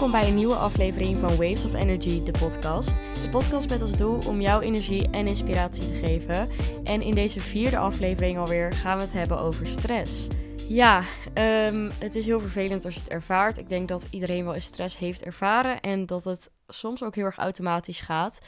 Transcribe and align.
Welkom 0.00 0.20
bij 0.20 0.28
een 0.28 0.36
nieuwe 0.36 0.54
aflevering 0.54 1.18
van 1.18 1.28
Waves 1.30 1.64
of 1.64 1.74
Energy, 1.74 2.22
de 2.22 2.30
podcast. 2.30 2.88
De 3.22 3.30
podcast 3.30 3.68
met 3.68 3.80
als 3.80 3.96
doel 3.96 4.18
om 4.26 4.40
jouw 4.40 4.60
energie 4.60 5.10
en 5.10 5.26
inspiratie 5.26 5.82
te 5.82 5.98
geven. 6.06 6.48
En 6.84 7.02
in 7.02 7.14
deze 7.14 7.40
vierde 7.40 7.78
aflevering 7.78 8.38
alweer 8.38 8.72
gaan 8.72 8.96
we 8.96 9.02
het 9.02 9.12
hebben 9.12 9.38
over 9.38 9.66
stress. 9.66 10.26
Ja, 10.68 11.04
ehm, 11.34 11.90
het 11.98 12.14
is 12.14 12.24
heel 12.24 12.40
vervelend 12.40 12.84
als 12.84 12.94
je 12.94 13.00
het 13.00 13.08
ervaart. 13.08 13.58
Ik 13.58 13.68
denk 13.68 13.88
dat 13.88 14.06
iedereen 14.10 14.44
wel 14.44 14.54
eens 14.54 14.64
stress 14.64 14.98
heeft 14.98 15.22
ervaren 15.22 15.80
en 15.80 16.06
dat 16.06 16.24
het 16.24 16.50
soms 16.68 17.02
ook 17.02 17.14
heel 17.14 17.24
erg 17.24 17.36
automatisch 17.36 18.00
gaat. 18.00 18.38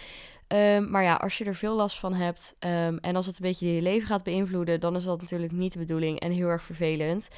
Ehm, 0.47 0.91
maar 0.91 1.03
ja, 1.03 1.15
als 1.15 1.39
je 1.39 1.45
er 1.45 1.55
veel 1.55 1.75
last 1.75 1.99
van 1.99 2.15
hebt 2.15 2.55
ehm, 2.59 2.97
en 3.01 3.17
als 3.17 3.27
het 3.27 3.35
een 3.35 3.47
beetje 3.47 3.75
je 3.75 3.83
leven 3.83 4.07
gaat 4.07 4.25
beïnvloeden, 4.25 4.81
dan 4.81 4.97
is 4.97 5.05
dat 5.05 5.21
natuurlijk 5.21 5.53
niet 5.53 5.73
de 5.73 5.79
bedoeling 5.79 6.21
en 6.21 6.33
heel 6.33 6.49
erg 6.49 6.63
vervelend. 6.63 7.29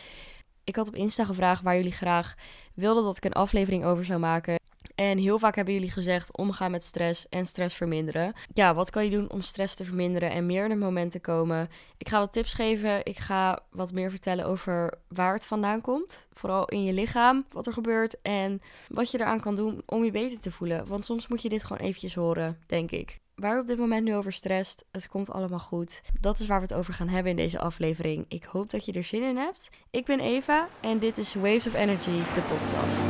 Ik 0.64 0.76
had 0.76 0.88
op 0.88 0.94
Insta 0.94 1.24
gevraagd 1.24 1.62
waar 1.62 1.76
jullie 1.76 1.92
graag 1.92 2.34
wilden 2.74 3.04
dat 3.04 3.16
ik 3.16 3.24
een 3.24 3.32
aflevering 3.32 3.84
over 3.84 4.04
zou 4.04 4.20
maken. 4.20 4.62
En 4.94 5.18
heel 5.18 5.38
vaak 5.38 5.54
hebben 5.54 5.74
jullie 5.74 5.90
gezegd 5.90 6.36
omgaan 6.36 6.70
met 6.70 6.84
stress 6.84 7.28
en 7.28 7.46
stress 7.46 7.74
verminderen. 7.74 8.32
Ja, 8.52 8.74
wat 8.74 8.90
kan 8.90 9.04
je 9.04 9.10
doen 9.10 9.30
om 9.30 9.42
stress 9.42 9.74
te 9.74 9.84
verminderen 9.84 10.30
en 10.30 10.46
meer 10.46 10.64
in 10.64 10.70
het 10.70 10.78
moment 10.78 11.12
te 11.12 11.20
komen? 11.20 11.68
Ik 11.96 12.08
ga 12.08 12.18
wat 12.18 12.32
tips 12.32 12.54
geven. 12.54 13.04
Ik 13.04 13.18
ga 13.18 13.60
wat 13.70 13.92
meer 13.92 14.10
vertellen 14.10 14.46
over 14.46 14.94
waar 15.08 15.34
het 15.34 15.46
vandaan 15.46 15.80
komt. 15.80 16.28
Vooral 16.32 16.64
in 16.64 16.84
je 16.84 16.92
lichaam, 16.92 17.44
wat 17.50 17.66
er 17.66 17.72
gebeurt 17.72 18.20
en 18.22 18.60
wat 18.88 19.10
je 19.10 19.20
eraan 19.20 19.40
kan 19.40 19.54
doen 19.54 19.82
om 19.86 20.04
je 20.04 20.10
beter 20.10 20.40
te 20.40 20.50
voelen. 20.50 20.86
Want 20.86 21.04
soms 21.04 21.28
moet 21.28 21.42
je 21.42 21.48
dit 21.48 21.64
gewoon 21.64 21.86
eventjes 21.86 22.14
horen, 22.14 22.58
denk 22.66 22.90
ik 22.90 23.22
waar 23.34 23.60
op 23.60 23.66
dit 23.66 23.78
moment 23.78 24.04
nu 24.04 24.14
over 24.14 24.32
stresst. 24.32 24.84
Het 24.92 25.08
komt 25.08 25.30
allemaal 25.30 25.58
goed. 25.58 26.02
Dat 26.20 26.38
is 26.38 26.46
waar 26.46 26.60
we 26.60 26.66
het 26.66 26.74
over 26.74 26.94
gaan 26.94 27.08
hebben 27.08 27.30
in 27.30 27.36
deze 27.36 27.58
aflevering. 27.58 28.24
Ik 28.28 28.44
hoop 28.44 28.70
dat 28.70 28.84
je 28.84 28.92
er 28.92 29.04
zin 29.04 29.22
in 29.22 29.36
hebt. 29.36 29.70
Ik 29.90 30.04
ben 30.04 30.20
Eva 30.20 30.68
en 30.80 30.98
dit 30.98 31.18
is 31.18 31.34
Waves 31.34 31.66
of 31.66 31.74
Energy, 31.74 32.18
de 32.34 32.42
podcast. 32.48 33.04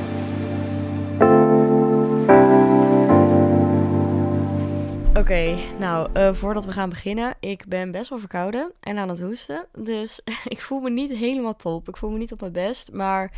Oké, 5.18 5.58
nou, 5.78 6.08
uh, 6.16 6.34
voordat 6.34 6.64
we 6.64 6.72
gaan 6.72 6.88
beginnen, 6.88 7.34
ik 7.40 7.64
ben 7.68 7.90
best 7.90 8.08
wel 8.08 8.18
verkouden 8.18 8.72
en 8.80 8.98
aan 8.98 9.08
het 9.08 9.20
hoesten. 9.20 9.66
Dus 9.78 10.20
ik 10.44 10.60
voel 10.60 10.80
me 10.80 10.90
niet 10.90 11.10
helemaal 11.10 11.56
top. 11.56 11.88
Ik 11.88 11.96
voel 11.96 12.10
me 12.10 12.18
niet 12.18 12.32
op 12.32 12.40
mijn 12.40 12.52
best, 12.52 12.92
maar 12.92 13.32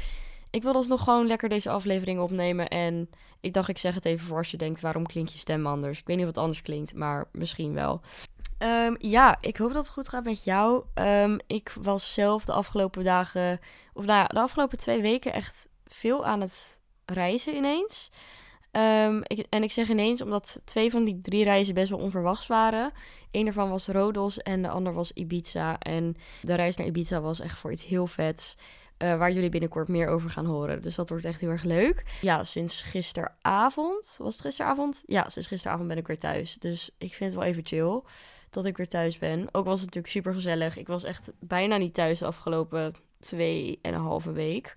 ik 0.57 0.63
wil 0.63 0.73
dus 0.73 0.89
nog 0.89 1.03
gewoon 1.03 1.27
lekker 1.27 1.49
deze 1.49 1.71
aflevering 1.71 2.21
opnemen. 2.21 2.69
En 2.69 3.11
ik 3.41 3.53
dacht, 3.53 3.69
ik 3.69 3.79
zeg 3.79 3.95
het 3.95 4.05
even 4.05 4.27
voor 4.27 4.39
als 4.39 4.51
je 4.51 4.57
denkt, 4.57 4.81
waarom 4.81 5.07
klinkt 5.07 5.33
je 5.33 5.39
stem 5.39 5.67
anders? 5.67 5.99
Ik 5.99 6.07
weet 6.07 6.17
niet 6.17 6.25
of 6.25 6.31
het 6.31 6.41
anders 6.41 6.63
klinkt, 6.63 6.95
maar 6.95 7.29
misschien 7.33 7.75
wel. 7.75 8.01
Ehm, 8.59 8.95
ja, 8.99 9.39
ik 9.41 9.57
hoop 9.57 9.73
dat 9.73 9.85
het 9.85 9.93
goed 9.93 10.09
gaat 10.09 10.25
met 10.25 10.45
jou. 10.45 10.85
Um, 10.95 11.39
ik 11.47 11.75
was 11.81 12.15
zelf 12.15 12.45
de 12.45 12.53
afgelopen 12.53 13.05
dagen, 13.05 13.61
of 13.93 14.05
nou 14.05 14.19
ja, 14.19 14.27
de 14.27 14.41
afgelopen 14.41 14.79
twee 14.79 15.01
weken 15.01 15.33
echt 15.33 15.69
veel 15.85 16.27
aan 16.27 16.41
het 16.41 16.81
reizen 17.05 17.57
ineens. 17.57 18.11
Ik, 19.23 19.47
en 19.51 19.63
ik 19.63 19.71
zeg 19.71 19.89
ineens 19.89 20.21
omdat 20.21 20.61
twee 20.65 20.91
van 20.91 21.05
die 21.05 21.21
drie 21.21 21.45
reizen 21.45 21.75
best 21.75 21.91
wel 21.91 21.99
onverwachts 21.99 22.47
waren. 22.47 22.93
Eén 23.31 23.47
ervan 23.47 23.71
was 23.71 23.87
Rodos 23.87 24.39
en 24.39 24.63
de 24.63 24.69
ander 24.69 24.93
was 24.93 25.13
Ibiza. 25.13 25.79
En 25.79 26.17
de 26.43 26.55
reis 26.55 26.77
naar 26.77 26.87
Ibiza 26.87 27.21
was 27.21 27.41
echt 27.41 27.59
voor 27.59 27.73
iets 27.73 27.87
heel 27.87 28.07
vets. 28.07 28.57
Uh, 28.99 29.19
waar 29.19 29.33
jullie 29.33 29.51
binnenkort 29.51 29.89
meer 29.89 30.09
over 30.09 30.31
gaan 30.31 30.47
horen. 30.47 30.83
Dus 30.83 30.95
dat 30.95 31.09
wordt 31.09 31.25
echt 31.25 31.41
heel 31.41 31.51
erg 31.51 31.63
leuk. 31.63 32.03
Ja, 32.21 32.45
sinds 32.45 32.83
gisteravond. 32.83 34.17
Was 34.19 34.33
het 34.33 34.43
gisteravond? 34.43 35.03
Ja, 35.07 35.29
sinds 35.29 35.49
gisteravond 35.49 35.89
ben 35.89 35.97
ik 35.97 36.07
weer 36.07 36.19
thuis. 36.19 36.55
Dus 36.55 36.91
ik 36.99 37.15
vind 37.15 37.31
het 37.31 37.41
wel 37.41 37.49
even 37.49 37.67
chill 37.67 38.03
dat 38.51 38.65
ik 38.65 38.77
weer 38.77 38.89
thuis 38.89 39.19
ben. 39.19 39.49
Ook 39.53 39.65
was 39.65 39.81
het 39.81 39.87
natuurlijk 39.87 40.13
super 40.13 40.35
gezellig. 40.35 40.77
Ik 40.77 40.87
was 40.87 41.05
echt 41.05 41.31
bijna 41.41 41.77
niet 41.77 41.95
thuis 41.95 42.19
de 42.19 42.27
afgelopen 42.27 42.95
twee 43.21 43.79
en 43.83 43.95
een 43.95 44.01
halve 44.01 44.33
week. 44.33 44.75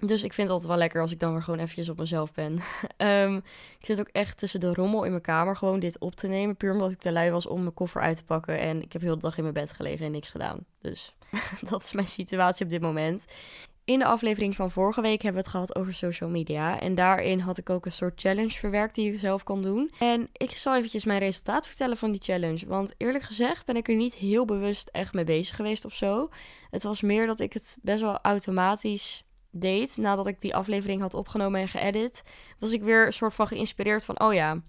Dus 0.00 0.22
ik 0.22 0.32
vind 0.32 0.48
het 0.48 0.50
altijd 0.50 0.68
wel 0.68 0.78
lekker 0.78 1.00
als 1.00 1.12
ik 1.12 1.18
dan 1.18 1.32
weer 1.32 1.42
gewoon 1.42 1.58
eventjes 1.58 1.88
op 1.88 1.98
mezelf 1.98 2.32
ben. 2.32 2.58
um, 2.96 3.36
ik 3.80 3.86
zit 3.86 4.00
ook 4.00 4.08
echt 4.08 4.38
tussen 4.38 4.60
de 4.60 4.74
rommel 4.74 5.04
in 5.04 5.10
mijn 5.10 5.22
kamer 5.22 5.56
gewoon 5.56 5.80
dit 5.80 5.98
op 5.98 6.14
te 6.14 6.28
nemen. 6.28 6.56
Puur 6.56 6.72
omdat 6.72 6.90
ik 6.90 6.98
te 6.98 7.12
lui 7.12 7.30
was 7.30 7.46
om 7.46 7.60
mijn 7.60 7.74
koffer 7.74 8.00
uit 8.00 8.16
te 8.16 8.24
pakken. 8.24 8.58
En 8.58 8.82
ik 8.82 8.92
heb 8.92 9.02
heel 9.02 9.14
de 9.14 9.20
dag 9.20 9.36
in 9.36 9.42
mijn 9.42 9.54
bed 9.54 9.72
gelegen 9.72 10.06
en 10.06 10.12
niks 10.12 10.30
gedaan. 10.30 10.64
Dus 10.80 11.14
dat 11.70 11.82
is 11.82 11.92
mijn 11.92 12.06
situatie 12.06 12.64
op 12.64 12.70
dit 12.70 12.80
moment. 12.80 13.24
In 13.84 13.98
de 13.98 14.04
aflevering 14.04 14.54
van 14.56 14.70
vorige 14.70 15.00
week 15.00 15.22
hebben 15.22 15.42
we 15.42 15.48
het 15.48 15.56
gehad 15.56 15.76
over 15.76 15.94
social 15.94 16.30
media. 16.30 16.80
En 16.80 16.94
daarin 16.94 17.40
had 17.40 17.58
ik 17.58 17.70
ook 17.70 17.86
een 17.86 17.92
soort 17.92 18.20
challenge 18.20 18.50
verwerkt 18.50 18.94
die 18.94 19.12
je 19.12 19.18
zelf 19.18 19.42
kan 19.42 19.62
doen. 19.62 19.90
En 19.98 20.28
ik 20.32 20.50
zal 20.50 20.76
eventjes 20.76 21.04
mijn 21.04 21.18
resultaat 21.18 21.66
vertellen 21.66 21.96
van 21.96 22.10
die 22.10 22.20
challenge. 22.22 22.66
Want 22.66 22.94
eerlijk 22.96 23.24
gezegd 23.24 23.66
ben 23.66 23.76
ik 23.76 23.88
er 23.88 23.96
niet 23.96 24.14
heel 24.14 24.44
bewust 24.44 24.88
echt 24.88 25.12
mee 25.12 25.24
bezig 25.24 25.56
geweest 25.56 25.84
of 25.84 25.94
zo. 25.94 26.28
Het 26.70 26.82
was 26.82 27.00
meer 27.00 27.26
dat 27.26 27.40
ik 27.40 27.52
het 27.52 27.76
best 27.82 28.00
wel 28.00 28.18
automatisch 28.22 29.24
deed. 29.50 29.96
Nadat 29.96 30.26
ik 30.26 30.40
die 30.40 30.54
aflevering 30.54 31.00
had 31.00 31.14
opgenomen 31.14 31.60
en 31.60 31.68
geëdit. 31.68 32.22
Was 32.58 32.72
ik 32.72 32.82
weer 32.82 33.06
een 33.06 33.12
soort 33.12 33.34
van 33.34 33.46
geïnspireerd 33.46 34.04
van, 34.04 34.20
oh 34.20 34.34
ja... 34.34 34.60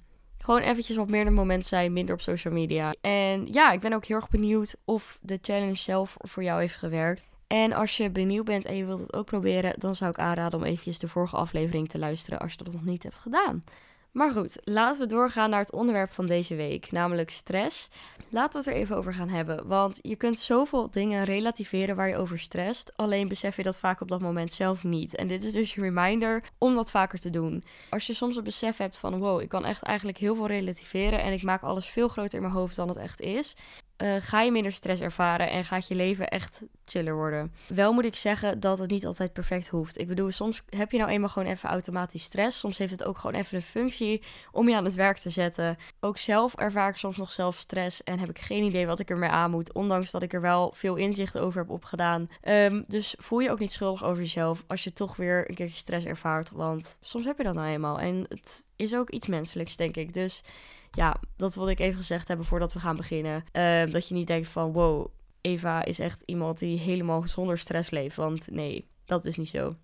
Gewoon 0.42 0.62
eventjes 0.62 0.96
wat 0.96 1.10
meer 1.10 1.26
het 1.26 1.34
moment 1.34 1.66
zijn, 1.66 1.94
minder 1.94 2.16
op 2.16 2.22
social 2.22 2.54
media. 2.54 2.94
En 3.02 3.48
ja, 3.52 3.72
ik 3.72 3.80
ben 3.80 3.94
ook 3.94 4.06
heel 4.06 4.16
erg 4.16 4.30
benieuwd 4.30 4.76
of 4.86 5.18
de 5.22 5.40
challenge 5.42 5.76
zelf 5.76 6.16
voor 6.20 6.44
jou 6.44 6.60
heeft 6.60 6.76
gewerkt. 6.76 7.24
En 7.48 7.74
als 7.74 7.98
je 7.98 8.10
benieuwd 8.10 8.46
bent 8.46 8.66
en 8.66 8.76
je 8.76 8.86
wilt 8.86 9.00
het 9.00 9.14
ook 9.14 9.26
proberen, 9.26 9.80
dan 9.80 9.96
zou 9.96 10.12
ik 10.12 10.18
aanraden 10.20 10.60
om 10.60 10.66
eventjes 10.66 11.00
de 11.00 11.08
vorige 11.08 11.36
aflevering 11.36 11.90
te 11.90 12.00
luisteren 12.00 12.40
als 12.40 12.52
je 12.52 12.64
dat 12.64 12.74
nog 12.74 12.84
niet 12.84 13.04
hebt 13.04 13.16
gedaan. 13.16 13.64
Maar 14.12 14.32
goed, 14.32 14.58
laten 14.64 15.02
we 15.02 15.08
doorgaan 15.08 15.50
naar 15.50 15.60
het 15.60 15.72
onderwerp 15.72 16.12
van 16.12 16.26
deze 16.26 16.56
week, 16.56 16.92
namelijk 16.92 17.30
stress. 17.30 17.90
Laten 18.30 18.52
we 18.52 18.70
het 18.70 18.76
er 18.78 18.82
even 18.82 18.96
over 18.98 19.14
gaan 19.14 19.30
hebben, 19.30 19.68
want 19.68 20.00
je 20.02 20.16
kunt 20.16 20.40
zoveel 20.40 20.92
dingen 20.92 21.24
relativeren 21.24 21.96
waar 21.96 22.08
je 22.08 22.18
over 22.18 22.40
stresst, 22.40 22.92
alleen 22.96 23.28
besef 23.28 23.56
je 23.56 23.64
dat 23.64 23.80
vaak 23.80 24.02
op 24.02 24.08
dat 24.08 24.22
moment 24.22 24.52
zelf 24.52 24.84
niet. 24.84 25.16
En 25.16 25.28
dit 25.28 25.44
is 25.44 25.52
dus 25.52 25.74
je 25.74 25.82
reminder 25.82 26.44
om 26.58 26.76
dat 26.76 26.92
vaker 26.92 27.20
te 27.20 27.30
doen. 27.30 27.64
Als 27.90 28.08
je 28.08 28.14
soms 28.14 28.36
het 28.36 28.44
besef 28.44 28.78
hebt 28.78 28.98
van 28.98 29.20
wow, 29.20 29.42
ik 29.42 29.50
kan 29.50 29.66
echt 29.66 29.82
eigenlijk 29.82 30.18
heel 30.18 30.36
veel 30.36 30.48
relativeren 30.48 31.22
en 31.22 31.34
ik 31.34 31.44
maak 31.44 31.62
alles 31.62 31.86
veel 31.86 32.08
groter 32.08 32.36
in 32.36 32.42
mijn 32.42 32.54
hoofd 32.54 32.76
dan 32.76 32.88
het 32.88 32.98
echt 32.98 33.22
is, 33.22 33.56
uh, 34.02 34.16
ga 34.20 34.42
je 34.42 34.52
minder 34.52 34.72
stress 34.72 35.02
ervaren 35.02 35.50
en 35.50 35.66
gaat 35.66 35.88
je 35.88 35.96
leven 35.96 36.28
echt 36.28 36.64
chiller 36.86 37.16
worden. 37.16 37.54
Wel 37.68 37.94
moet 37.94 38.06
ik 38.06 38.16
zeggen 38.16 38.60
dat 38.60 38.78
het 38.78 38.90
niet 38.90 39.06
altijd 39.06 39.34
perfect 39.34 39.68
hoeft. 39.68 40.00
Ik 40.00 40.08
bedoel, 40.08 40.32
soms 40.32 40.62
heb 40.70 40.92
je 40.92 40.98
nou 40.98 41.10
eenmaal 41.10 41.30
gewoon 41.30 41.48
even 41.48 41.70
automatisch 41.70 42.24
stress. 42.24 42.60
Soms 42.60 42.78
heeft 42.78 42.92
het 42.92 43.04
ook 43.04 43.18
gewoon 43.18 43.36
even 43.36 43.56
een 43.58 43.64
functie 43.64 44.22
om 44.52 44.70
je 44.70 44.76
aan 44.76 44.86
het 44.86 44.96
werk 44.96 45.18
te 45.18 45.30
zetten. 45.30 45.78
Ook 46.00 46.18
zelf 46.18 46.56
ervaar 46.56 46.90
ik 46.90 46.96
soms 46.96 47.18
nog 47.18 47.32
zelf 47.32 47.58
stress 47.58 48.04
en 48.04 48.20
heb 48.20 48.30
ik 48.30 48.40
geen 48.40 48.64
idee 48.64 48.86
wat 48.86 49.00
ik 49.00 49.10
ermee 49.10 49.30
aan 49.30 49.52
moet. 49.52 49.74
Ondanks 49.74 50.12
dat 50.12 50.24
ik 50.24 50.34
er 50.34 50.42
wel 50.42 50.72
veel 50.76 50.96
inzicht 50.96 51.38
over 51.38 51.62
heb 51.62 51.70
opgedaan. 51.70 52.30
Um, 52.44 52.84
dus 52.88 53.16
voel 53.18 53.40
je 53.40 53.52
ook 53.52 53.60
niet 53.60 53.72
schuldig 53.72 54.04
over 54.04 54.22
jezelf 54.22 54.64
als 54.68 54.84
je 54.84 54.94
toch 54.94 55.16
weer 55.16 55.50
een 55.50 55.56
keertje 55.56 55.78
stress 55.78 56.06
ervaart. 56.06 56.52
Want 56.52 56.98
soms 57.02 57.26
heb 57.26 57.38
je 57.38 57.44
dat 57.44 57.54
nou 57.54 57.68
eenmaal. 57.68 58.00
En 58.00 58.26
het 58.30 58.66
is 58.76 58.96
ook 58.96 59.10
iets 59.10 59.28
menselijks, 59.28 59.76
denk 59.76 59.98
ik. 59.98 60.14
Dus 60.14 60.42
ja, 60.92 61.20
dat 61.38 61.56
wilde 61.56 61.72
ik 61.72 61.80
even 61.80 62.00
gezegd 62.00 62.28
hebben 62.28 62.46
voordat 62.46 62.74
we 62.74 62.80
gaan 62.80 62.96
beginnen. 62.96 63.44
Ehm, 63.52 63.92
dat 63.92 64.08
je 64.08 64.14
niet 64.14 64.28
denkt 64.28 64.50
van 64.50 64.72
wow, 64.72 65.08
Eva 65.42 65.86
is 65.86 66.00
echt 66.00 66.24
iemand 66.26 66.60
die 66.60 66.80
helemaal 66.80 67.28
zonder 67.28 67.58
stress 67.58 67.90
leeft. 67.90 68.16
Want 68.16 68.52
nee, 68.52 68.88
dat 69.06 69.26
is 69.26 69.38
niet 69.38 69.50
zo. 69.50 69.76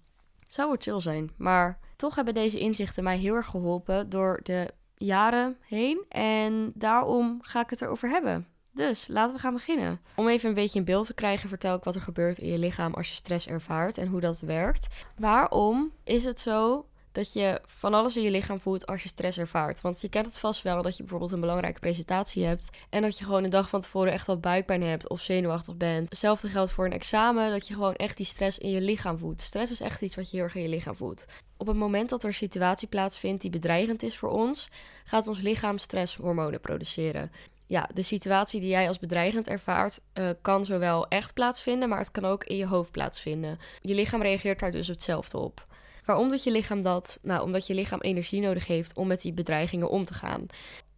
Zou 0.47 0.67
wel 0.67 0.77
chill 0.79 0.99
zijn. 1.01 1.31
Maar 1.37 1.79
toch 1.95 2.15
hebben 2.15 2.33
deze 2.33 2.59
inzichten 2.59 3.03
mij 3.03 3.17
heel 3.17 3.35
erg 3.35 3.45
geholpen 3.45 4.09
door 4.09 4.39
de 4.43 4.73
jaren 4.97 5.57
heen. 5.61 6.05
En 6.09 6.71
daarom 6.75 7.39
ga 7.41 7.61
ik 7.61 7.69
het 7.69 7.81
erover 7.81 8.09
hebben. 8.09 8.47
Dus 8.73 9.07
laten 9.07 9.35
we 9.35 9.41
gaan 9.41 9.53
beginnen. 9.53 9.99
Om 10.15 10.27
even 10.27 10.49
een 10.49 10.55
beetje 10.55 10.79
een 10.79 10.85
beeld 10.85 11.05
te 11.05 11.13
krijgen, 11.13 11.49
vertel 11.49 11.75
ik 11.75 11.83
wat 11.83 11.95
er 11.95 12.01
gebeurt 12.01 12.37
in 12.37 12.47
je 12.47 12.57
lichaam 12.57 12.93
als 12.93 13.09
je 13.09 13.15
stress 13.15 13.47
ervaart 13.47 13.97
en 13.97 14.07
hoe 14.07 14.19
dat 14.19 14.39
werkt. 14.39 15.05
Waarom 15.15 15.91
is 16.03 16.25
het 16.25 16.39
zo 16.39 16.85
dat 17.17 17.33
je 17.33 17.61
van 17.65 17.93
alles 17.93 18.17
in 18.17 18.23
je 18.23 18.31
lichaam 18.31 18.59
voelt 18.59 18.85
als 18.85 19.03
je 19.03 19.09
stress 19.09 19.37
ervaart. 19.37 19.81
Want 19.81 20.01
je 20.01 20.09
kent 20.09 20.25
het 20.25 20.39
vast 20.39 20.61
wel 20.61 20.81
dat 20.81 20.97
je 20.97 21.03
bijvoorbeeld 21.03 21.31
een 21.31 21.39
belangrijke 21.39 21.79
presentatie 21.79 22.45
hebt 22.45 22.69
en 22.89 23.01
dat 23.01 23.17
je 23.17 23.25
gewoon 23.25 23.43
een 23.43 23.49
dag 23.49 23.69
van 23.69 23.81
tevoren 23.81 24.11
echt 24.11 24.27
wel 24.27 24.39
buikpijn 24.39 24.83
hebt 24.83 25.09
of 25.09 25.21
zenuwachtig 25.21 25.77
bent. 25.77 26.09
Hetzelfde 26.09 26.47
geldt 26.47 26.71
voor 26.71 26.85
een 26.85 26.91
examen, 26.91 27.51
dat 27.51 27.67
je 27.67 27.73
gewoon 27.73 27.95
echt 27.95 28.17
die 28.17 28.25
stress 28.25 28.57
in 28.57 28.69
je 28.69 28.81
lichaam 28.81 29.17
voelt. 29.17 29.41
Stress 29.41 29.71
is 29.71 29.79
echt 29.79 30.01
iets 30.01 30.15
wat 30.15 30.29
je 30.29 30.35
heel 30.35 30.45
erg 30.45 30.55
in 30.55 30.61
je 30.61 30.69
lichaam 30.69 30.95
voelt. 30.95 31.25
Op 31.57 31.67
het 31.67 31.77
moment 31.77 32.09
dat 32.09 32.21
er 32.21 32.27
een 32.27 32.33
situatie 32.33 32.87
plaatsvindt 32.87 33.41
die 33.41 33.51
bedreigend 33.51 34.03
is 34.03 34.17
voor 34.17 34.29
ons, 34.29 34.69
gaat 35.05 35.27
ons 35.27 35.41
lichaam 35.41 35.77
stresshormonen 35.77 36.59
produceren 36.59 37.31
ja, 37.67 37.89
de 37.93 38.01
situatie 38.01 38.61
die 38.61 38.69
jij 38.69 38.87
als 38.87 38.99
bedreigend 38.99 39.47
ervaart, 39.47 39.99
uh, 40.13 40.29
kan 40.41 40.65
zowel 40.65 41.07
echt 41.07 41.33
plaatsvinden, 41.33 41.89
maar 41.89 41.99
het 41.99 42.11
kan 42.11 42.25
ook 42.25 42.43
in 42.43 42.57
je 42.57 42.65
hoofd 42.65 42.91
plaatsvinden. 42.91 43.59
Je 43.81 43.93
lichaam 43.93 44.21
reageert 44.21 44.59
daar 44.59 44.71
dus 44.71 44.87
hetzelfde 44.87 45.37
op. 45.37 45.65
Waarom 46.07 46.29
doet 46.29 46.43
je 46.43 46.51
lichaam 46.51 46.81
dat? 46.81 47.19
Nou, 47.21 47.41
omdat 47.41 47.67
je 47.67 47.73
lichaam 47.73 48.01
energie 48.01 48.41
nodig 48.41 48.67
heeft 48.67 48.95
om 48.95 49.07
met 49.07 49.21
die 49.21 49.33
bedreigingen 49.33 49.89
om 49.89 50.05
te 50.05 50.13
gaan. 50.13 50.45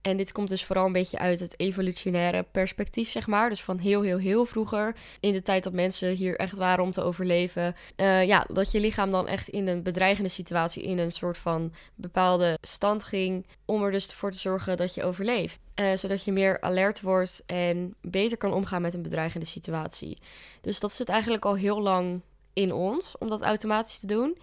En 0.01 0.17
dit 0.17 0.31
komt 0.31 0.49
dus 0.49 0.65
vooral 0.65 0.85
een 0.85 0.91
beetje 0.91 1.17
uit 1.19 1.39
het 1.39 1.59
evolutionaire 1.59 2.43
perspectief, 2.51 3.09
zeg 3.09 3.27
maar. 3.27 3.49
Dus 3.49 3.63
van 3.63 3.77
heel, 3.77 4.01
heel, 4.01 4.17
heel 4.17 4.45
vroeger, 4.45 4.95
in 5.19 5.33
de 5.33 5.41
tijd 5.41 5.63
dat 5.63 5.73
mensen 5.73 6.09
hier 6.09 6.35
echt 6.35 6.57
waren 6.57 6.83
om 6.83 6.91
te 6.91 7.01
overleven. 7.01 7.75
Uh, 7.97 8.25
ja, 8.25 8.45
dat 8.47 8.71
je 8.71 8.79
lichaam 8.79 9.11
dan 9.11 9.27
echt 9.27 9.47
in 9.47 9.67
een 9.67 9.83
bedreigende 9.83 10.29
situatie, 10.29 10.83
in 10.83 10.97
een 10.97 11.11
soort 11.11 11.37
van 11.37 11.73
bepaalde 11.95 12.57
stand 12.61 13.03
ging. 13.03 13.45
Om 13.65 13.83
er 13.83 13.91
dus 13.91 14.13
voor 14.13 14.31
te 14.31 14.39
zorgen 14.39 14.77
dat 14.77 14.93
je 14.93 15.03
overleeft. 15.03 15.59
Uh, 15.75 15.95
zodat 15.95 16.23
je 16.23 16.31
meer 16.31 16.61
alert 16.61 17.01
wordt 17.01 17.43
en 17.45 17.95
beter 18.01 18.37
kan 18.37 18.53
omgaan 18.53 18.81
met 18.81 18.93
een 18.93 19.01
bedreigende 19.01 19.45
situatie. 19.45 20.17
Dus 20.61 20.79
dat 20.79 20.93
zit 20.93 21.09
eigenlijk 21.09 21.45
al 21.45 21.55
heel 21.55 21.81
lang 21.81 22.21
in 22.53 22.73
ons, 22.73 23.17
om 23.17 23.29
dat 23.29 23.41
automatisch 23.41 23.99
te 23.99 24.07
doen. 24.07 24.37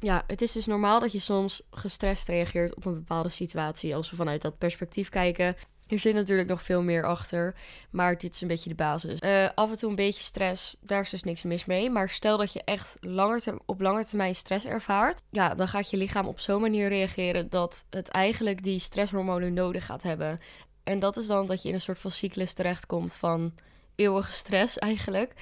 Ja, 0.00 0.22
het 0.26 0.42
is 0.42 0.52
dus 0.52 0.66
normaal 0.66 1.00
dat 1.00 1.12
je 1.12 1.18
soms 1.18 1.62
gestrest 1.70 2.28
reageert 2.28 2.74
op 2.74 2.84
een 2.84 2.94
bepaalde 2.94 3.28
situatie. 3.28 3.94
Als 3.94 4.10
we 4.10 4.16
vanuit 4.16 4.42
dat 4.42 4.58
perspectief 4.58 5.08
kijken. 5.08 5.56
Er 5.88 5.98
zit 5.98 6.14
natuurlijk 6.14 6.48
nog 6.48 6.62
veel 6.62 6.82
meer 6.82 7.06
achter, 7.06 7.54
maar 7.90 8.18
dit 8.18 8.34
is 8.34 8.40
een 8.40 8.48
beetje 8.48 8.68
de 8.68 8.74
basis. 8.74 9.20
Uh, 9.20 9.48
af 9.54 9.70
en 9.70 9.76
toe 9.76 9.90
een 9.90 9.96
beetje 9.96 10.22
stress, 10.22 10.76
daar 10.80 11.00
is 11.00 11.10
dus 11.10 11.22
niks 11.22 11.42
mis 11.42 11.64
mee. 11.64 11.90
Maar 11.90 12.10
stel 12.10 12.36
dat 12.36 12.52
je 12.52 12.62
echt 12.64 12.96
langer 13.00 13.42
op 13.66 13.80
lange 13.80 14.04
termijn 14.04 14.34
stress 14.34 14.64
ervaart, 14.64 15.22
ja, 15.30 15.54
dan 15.54 15.68
gaat 15.68 15.90
je 15.90 15.96
lichaam 15.96 16.26
op 16.26 16.40
zo'n 16.40 16.60
manier 16.60 16.88
reageren 16.88 17.50
dat 17.50 17.84
het 17.90 18.08
eigenlijk 18.08 18.62
die 18.62 18.78
stresshormonen 18.78 19.52
nodig 19.52 19.84
gaat 19.84 20.02
hebben. 20.02 20.38
En 20.84 20.98
dat 20.98 21.16
is 21.16 21.26
dan 21.26 21.46
dat 21.46 21.62
je 21.62 21.68
in 21.68 21.74
een 21.74 21.80
soort 21.80 22.00
van 22.00 22.10
cyclus 22.10 22.52
terechtkomt 22.52 23.12
van 23.14 23.54
eeuwige 23.94 24.32
stress 24.32 24.78
eigenlijk 24.78 25.34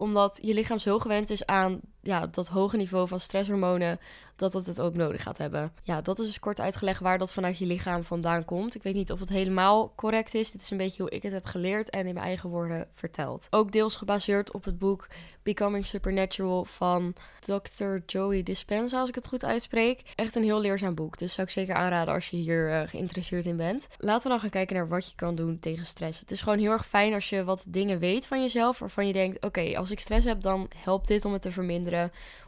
omdat 0.00 0.38
je 0.42 0.54
lichaam 0.54 0.78
zo 0.78 0.98
gewend 0.98 1.30
is 1.30 1.46
aan 1.46 1.80
ja, 2.02 2.26
dat 2.26 2.48
hoge 2.48 2.76
niveau 2.76 3.08
van 3.08 3.20
stresshormonen, 3.20 3.98
dat 4.36 4.52
het 4.52 4.66
het 4.66 4.80
ook 4.80 4.94
nodig 4.94 5.22
gaat 5.22 5.38
hebben. 5.38 5.72
Ja, 5.82 6.00
dat 6.00 6.18
is 6.18 6.26
dus 6.26 6.38
kort 6.38 6.60
uitgelegd 6.60 7.00
waar 7.00 7.18
dat 7.18 7.32
vanuit 7.32 7.58
je 7.58 7.66
lichaam 7.66 8.04
vandaan 8.04 8.44
komt. 8.44 8.74
Ik 8.74 8.82
weet 8.82 8.94
niet 8.94 9.12
of 9.12 9.20
het 9.20 9.28
helemaal 9.28 9.92
correct 9.96 10.34
is. 10.34 10.50
Dit 10.50 10.60
is 10.60 10.70
een 10.70 10.76
beetje 10.76 11.02
hoe 11.02 11.10
ik 11.10 11.22
het 11.22 11.32
heb 11.32 11.44
geleerd 11.44 11.90
en 11.90 12.06
in 12.06 12.14
mijn 12.14 12.26
eigen 12.26 12.50
woorden 12.50 12.88
verteld. 12.92 13.46
Ook 13.50 13.72
deels 13.72 13.96
gebaseerd 13.96 14.52
op 14.52 14.64
het 14.64 14.78
boek 14.78 15.06
Becoming 15.42 15.86
Supernatural 15.86 16.64
van 16.64 17.14
Dr. 17.40 17.96
Joey 18.06 18.42
Dispenza, 18.42 19.00
als 19.00 19.08
ik 19.08 19.14
het 19.14 19.26
goed 19.26 19.44
uitspreek. 19.44 20.02
Echt 20.14 20.34
een 20.34 20.42
heel 20.42 20.60
leerzaam 20.60 20.94
boek, 20.94 21.18
dus 21.18 21.32
zou 21.32 21.46
ik 21.46 21.52
zeker 21.52 21.74
aanraden 21.74 22.14
als 22.14 22.30
je 22.30 22.36
hier 22.36 22.70
uh, 22.70 22.88
geïnteresseerd 22.88 23.46
in 23.46 23.56
bent. 23.56 23.86
Laten 23.98 24.22
we 24.22 24.28
dan 24.28 24.40
gaan 24.40 24.50
kijken 24.50 24.76
naar 24.76 24.88
wat 24.88 25.08
je 25.08 25.14
kan 25.14 25.34
doen 25.34 25.58
tegen 25.58 25.86
stress. 25.86 26.20
Het 26.20 26.30
is 26.30 26.40
gewoon 26.40 26.58
heel 26.58 26.70
erg 26.70 26.86
fijn 26.86 27.14
als 27.14 27.28
je 27.28 27.44
wat 27.44 27.64
dingen 27.68 27.98
weet 27.98 28.26
van 28.26 28.40
jezelf, 28.40 28.78
waarvan 28.78 29.06
je 29.06 29.12
denkt, 29.12 29.44
oké, 29.44 29.76
als 29.76 29.90
ik 29.90 30.00
stress 30.00 30.26
heb, 30.26 30.42
dan 30.42 30.70
helpt 30.76 31.08
dit 31.08 31.24
om 31.24 31.32
het 31.32 31.42
te 31.42 31.52
verminderen. 31.52 31.89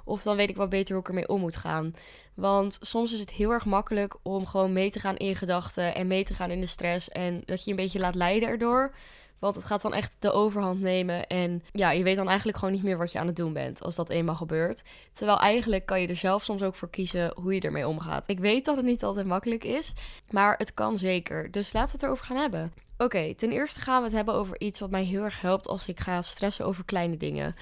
Of 0.05 0.23
dan 0.23 0.37
weet 0.37 0.51
ik 0.51 0.57
wat 0.57 0.69
beter 0.69 0.95
hoe 0.95 1.03
ik 1.03 1.09
ermee 1.09 1.29
om 1.29 1.41
moet 1.41 1.57
gaan. 1.57 1.95
Want 2.35 2.79
soms 2.81 3.13
is 3.13 3.21
het 3.21 3.31
heel 3.31 3.51
erg 3.51 3.65
makkelijk 3.65 4.17
om 4.23 4.47
gewoon 4.47 4.73
mee 4.73 4.91
te 4.91 5.01
gaan 5.01 5.17
in 5.17 5.37
gedachten 5.37 5.95
en 5.95 6.07
mee 6.07 6.25
te 6.25 6.35
gaan 6.35 6.51
in 6.51 6.61
de 6.61 6.67
stress. 6.67 7.09
En 7.09 7.43
dat 7.45 7.65
je 7.65 7.71
een 7.71 7.77
beetje 7.77 7.99
laat 7.99 8.15
leiden 8.15 8.49
erdoor. 8.49 8.95
Want 9.43 9.55
het 9.55 9.65
gaat 9.65 9.83
dan 9.83 9.95
echt 9.95 10.17
de 10.19 10.33
overhand 10.33 10.81
nemen. 10.81 11.27
En 11.27 11.63
ja, 11.73 11.91
je 11.91 12.03
weet 12.03 12.17
dan 12.17 12.29
eigenlijk 12.29 12.59
gewoon 12.59 12.75
niet 12.75 12.83
meer 12.83 12.99
wat 12.99 13.13
je 13.13 13.19
aan 13.19 13.27
het 13.27 13.37
doen 13.37 13.53
bent 13.53 13.83
als 13.83 13.95
dat 13.95 14.11
eenmaal 14.11 14.35
gebeurt. 14.35 14.83
Terwijl 15.13 15.39
eigenlijk 15.39 15.87
kan 15.87 16.01
je 16.01 16.07
er 16.09 16.17
zelf 16.17 16.45
soms 16.45 16.63
ook 16.63 16.75
voor 16.75 16.91
kiezen 16.91 17.33
hoe 17.35 17.55
je 17.55 17.61
ermee 17.61 17.89
omgaat. 17.89 18.29
Ik 18.29 18.39
weet 18.39 18.65
dat 18.65 18.77
het 18.77 18.85
niet 18.85 19.05
altijd 19.05 19.27
makkelijk 19.27 19.65
is, 19.65 19.93
maar 20.31 20.57
het 20.57 20.75
kan 20.75 20.99
zeker. 20.99 21.51
Dus 21.51 21.73
laten 21.73 21.89
we 21.89 21.95
het 21.95 22.03
erover 22.03 22.25
gaan 22.25 22.37
hebben. 22.37 22.73
Oké, 22.99 23.35
ten 23.35 23.51
eerste 23.51 23.81
gaan 23.81 23.99
we 23.99 24.07
het 24.07 24.17
hebben 24.17 24.35
over 24.35 24.61
iets 24.61 24.81
wat 24.81 24.91
mij 24.91 25.05
heel 25.05 25.23
erg 25.23 25.41
helpt 25.41 25.69
als 25.69 25.87
ik 25.87 26.01
ga 26.01 26.23
stressen 26.23 26.67
over 26.67 26.85
kleine 26.85 27.17
dingen. 27.17 27.55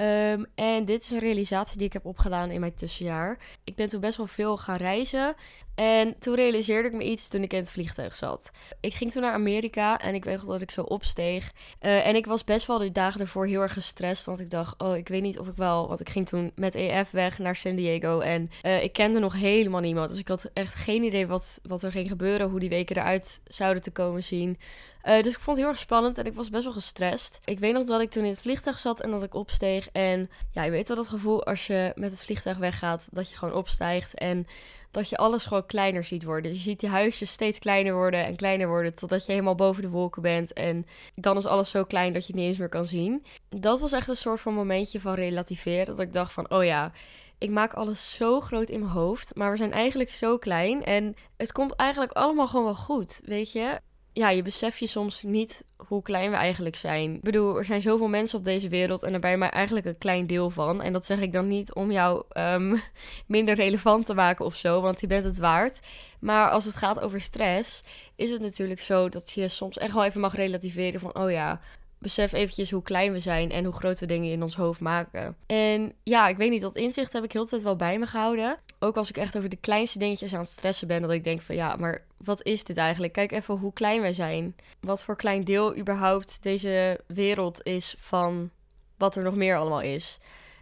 Ehm, 0.00 0.44
en 0.54 0.84
dit 0.84 1.02
is 1.02 1.10
een 1.10 1.18
realisatie 1.18 1.76
die 1.76 1.86
ik 1.86 1.92
heb 1.92 2.04
opgedaan 2.04 2.50
in 2.50 2.60
mijn 2.60 2.74
tussenjaar. 2.74 3.38
Ik 3.64 3.74
ben 3.74 3.88
toen 3.88 4.00
best 4.00 4.16
wel 4.16 4.26
veel 4.26 4.56
gaan 4.56 4.76
reizen. 4.76 5.34
En 5.80 6.18
toen 6.18 6.34
realiseerde 6.34 6.88
ik 6.88 6.94
me 6.94 7.04
iets 7.04 7.28
toen 7.28 7.42
ik 7.42 7.52
in 7.52 7.58
het 7.58 7.70
vliegtuig 7.70 8.16
zat. 8.16 8.50
Ik 8.80 8.94
ging 8.94 9.12
toen 9.12 9.22
naar 9.22 9.32
Amerika 9.32 9.98
en 9.98 10.14
ik 10.14 10.24
weet 10.24 10.36
nog 10.36 10.44
dat 10.44 10.62
ik 10.62 10.70
zo 10.70 10.82
opsteeg. 10.82 11.52
Uh, 11.80 12.06
en 12.06 12.16
ik 12.16 12.26
was 12.26 12.44
best 12.44 12.66
wel 12.66 12.78
de 12.78 12.92
dagen 12.92 13.20
ervoor 13.20 13.46
heel 13.46 13.60
erg 13.60 13.72
gestrest. 13.72 14.24
Want 14.24 14.40
ik 14.40 14.50
dacht, 14.50 14.82
oh, 14.82 14.96
ik 14.96 15.08
weet 15.08 15.22
niet 15.22 15.38
of 15.38 15.48
ik 15.48 15.56
wel... 15.56 15.88
Want 15.88 16.00
ik 16.00 16.08
ging 16.08 16.26
toen 16.26 16.52
met 16.54 16.74
EF 16.74 17.10
weg 17.10 17.38
naar 17.38 17.56
San 17.56 17.74
Diego. 17.74 18.18
En 18.18 18.50
uh, 18.62 18.82
ik 18.82 18.92
kende 18.92 19.18
nog 19.18 19.32
helemaal 19.32 19.80
niemand. 19.80 20.10
Dus 20.10 20.18
ik 20.18 20.28
had 20.28 20.50
echt 20.52 20.74
geen 20.74 21.02
idee 21.02 21.26
wat, 21.26 21.60
wat 21.62 21.82
er 21.82 21.92
ging 21.92 22.08
gebeuren. 22.08 22.50
Hoe 22.50 22.60
die 22.60 22.68
weken 22.68 22.96
eruit 22.96 23.40
zouden 23.44 23.82
te 23.82 23.90
komen 23.90 24.22
zien. 24.22 24.58
Uh, 25.04 25.22
dus 25.22 25.32
ik 25.32 25.40
vond 25.40 25.56
het 25.56 25.56
heel 25.56 25.74
erg 25.74 25.78
spannend 25.78 26.18
en 26.18 26.24
ik 26.24 26.34
was 26.34 26.50
best 26.50 26.64
wel 26.64 26.72
gestrest. 26.72 27.40
Ik 27.44 27.58
weet 27.58 27.72
nog 27.72 27.86
dat 27.86 28.00
ik 28.00 28.10
toen 28.10 28.24
in 28.24 28.30
het 28.30 28.40
vliegtuig 28.40 28.78
zat 28.78 29.00
en 29.00 29.10
dat 29.10 29.22
ik 29.22 29.34
opsteeg. 29.34 29.88
En 29.92 30.30
ja, 30.50 30.62
je 30.62 30.70
weet 30.70 30.88
wel 30.88 30.96
dat 30.96 31.08
gevoel 31.08 31.44
als 31.44 31.66
je 31.66 31.92
met 31.94 32.10
het 32.10 32.24
vliegtuig 32.24 32.56
weggaat, 32.56 33.08
dat 33.10 33.30
je 33.30 33.36
gewoon 33.36 33.54
opstijgt. 33.54 34.14
En 34.14 34.46
dat 34.90 35.08
je 35.08 35.16
alles 35.16 35.44
gewoon 35.46 35.66
kleiner 35.66 36.04
ziet 36.04 36.24
worden. 36.24 36.50
Dus 36.50 36.64
je 36.64 36.70
ziet 36.70 36.80
die 36.80 36.88
huisjes 36.88 37.30
steeds 37.30 37.58
kleiner 37.58 37.94
worden 37.94 38.24
en 38.24 38.36
kleiner 38.36 38.68
worden 38.68 38.94
totdat 38.94 39.26
je 39.26 39.32
helemaal 39.32 39.54
boven 39.54 39.82
de 39.82 39.88
wolken 39.88 40.22
bent. 40.22 40.52
En 40.52 40.86
dan 41.14 41.36
is 41.36 41.46
alles 41.46 41.70
zo 41.70 41.84
klein 41.84 42.12
dat 42.12 42.26
je 42.26 42.32
het 42.32 42.40
niet 42.40 42.50
eens 42.50 42.58
meer 42.58 42.68
kan 42.68 42.86
zien. 42.86 43.24
Dat 43.48 43.80
was 43.80 43.92
echt 43.92 44.08
een 44.08 44.16
soort 44.16 44.40
van 44.40 44.54
momentje 44.54 45.00
van 45.00 45.14
relativeren. 45.14 45.86
Dat 45.86 46.00
ik 46.00 46.12
dacht 46.12 46.32
van, 46.32 46.50
oh 46.50 46.64
ja, 46.64 46.92
ik 47.38 47.50
maak 47.50 47.72
alles 47.72 48.14
zo 48.14 48.40
groot 48.40 48.68
in 48.68 48.80
mijn 48.80 48.92
hoofd, 48.92 49.34
maar 49.34 49.50
we 49.50 49.56
zijn 49.56 49.72
eigenlijk 49.72 50.10
zo 50.10 50.38
klein 50.38 50.84
en 50.84 51.14
het 51.36 51.52
komt 51.52 51.74
eigenlijk 51.74 52.12
allemaal 52.12 52.46
gewoon 52.46 52.64
wel 52.64 52.74
goed, 52.74 53.20
weet 53.24 53.52
je? 53.52 53.80
Ja, 54.20 54.28
je 54.30 54.42
beseft 54.42 54.78
je 54.78 54.86
soms 54.86 55.22
niet 55.22 55.64
hoe 55.76 56.02
klein 56.02 56.30
we 56.30 56.36
eigenlijk 56.36 56.76
zijn. 56.76 57.14
Ik 57.14 57.22
bedoel, 57.22 57.58
er 57.58 57.64
zijn 57.64 57.80
zoveel 57.80 58.08
mensen 58.08 58.38
op 58.38 58.44
deze 58.44 58.68
wereld 58.68 59.02
en 59.02 59.10
daar 59.10 59.20
ben 59.20 59.30
je 59.30 59.36
maar 59.36 59.48
eigenlijk 59.48 59.86
een 59.86 59.98
klein 59.98 60.26
deel 60.26 60.50
van. 60.50 60.82
En 60.82 60.92
dat 60.92 61.04
zeg 61.04 61.20
ik 61.20 61.32
dan 61.32 61.48
niet 61.48 61.74
om 61.74 61.92
jou 61.92 62.24
um, 62.38 62.82
minder 63.26 63.54
relevant 63.54 64.06
te 64.06 64.14
maken 64.14 64.44
of 64.44 64.54
zo, 64.54 64.80
want 64.80 65.00
je 65.00 65.06
bent 65.06 65.24
het 65.24 65.38
waard. 65.38 65.80
Maar 66.20 66.50
als 66.50 66.64
het 66.64 66.76
gaat 66.76 67.00
over 67.00 67.20
stress, 67.20 67.82
is 68.16 68.30
het 68.30 68.40
natuurlijk 68.40 68.80
zo 68.80 69.08
dat 69.08 69.32
je 69.32 69.48
soms 69.48 69.78
echt 69.78 69.94
wel 69.94 70.04
even 70.04 70.20
mag 70.20 70.34
relativeren 70.34 71.00
van, 71.00 71.14
oh 71.14 71.30
ja, 71.30 71.60
besef 72.00 72.32
eventjes 72.32 72.70
hoe 72.70 72.82
klein 72.82 73.12
we 73.12 73.18
zijn 73.18 73.50
en 73.50 73.64
hoe 73.64 73.74
groot 73.74 73.98
we 73.98 74.06
dingen 74.06 74.30
in 74.30 74.42
ons 74.42 74.54
hoofd 74.54 74.80
maken. 74.80 75.36
En 75.46 75.92
ja, 76.02 76.28
ik 76.28 76.36
weet 76.36 76.50
niet, 76.50 76.60
dat 76.60 76.76
inzicht 76.76 77.12
heb 77.12 77.24
ik 77.24 77.32
heel 77.32 77.46
tijd 77.46 77.62
wel 77.62 77.76
bij 77.76 77.98
me 77.98 78.06
gehouden. 78.06 78.58
Ook 78.78 78.96
als 78.96 79.08
ik 79.08 79.16
echt 79.16 79.36
over 79.36 79.48
de 79.48 79.56
kleinste 79.56 79.98
dingetjes 79.98 80.34
aan 80.34 80.40
het 80.40 80.48
stressen 80.48 80.86
ben, 80.86 81.02
dat 81.02 81.10
ik 81.10 81.24
denk 81.24 81.42
van 81.42 81.54
ja, 81.54 81.76
maar 81.76 82.04
wat 82.16 82.44
is 82.44 82.64
dit 82.64 82.76
eigenlijk? 82.76 83.12
Kijk 83.12 83.32
even 83.32 83.56
hoe 83.56 83.72
klein 83.72 84.00
wij 84.00 84.12
zijn. 84.12 84.56
Wat 84.80 85.04
voor 85.04 85.16
klein 85.16 85.44
deel 85.44 85.76
überhaupt 85.76 86.42
deze 86.42 87.00
wereld 87.06 87.62
is 87.62 87.94
van 87.98 88.50
wat 88.96 89.16
er 89.16 89.22
nog 89.22 89.34
meer 89.34 89.56
allemaal 89.56 89.80
is. 89.80 90.18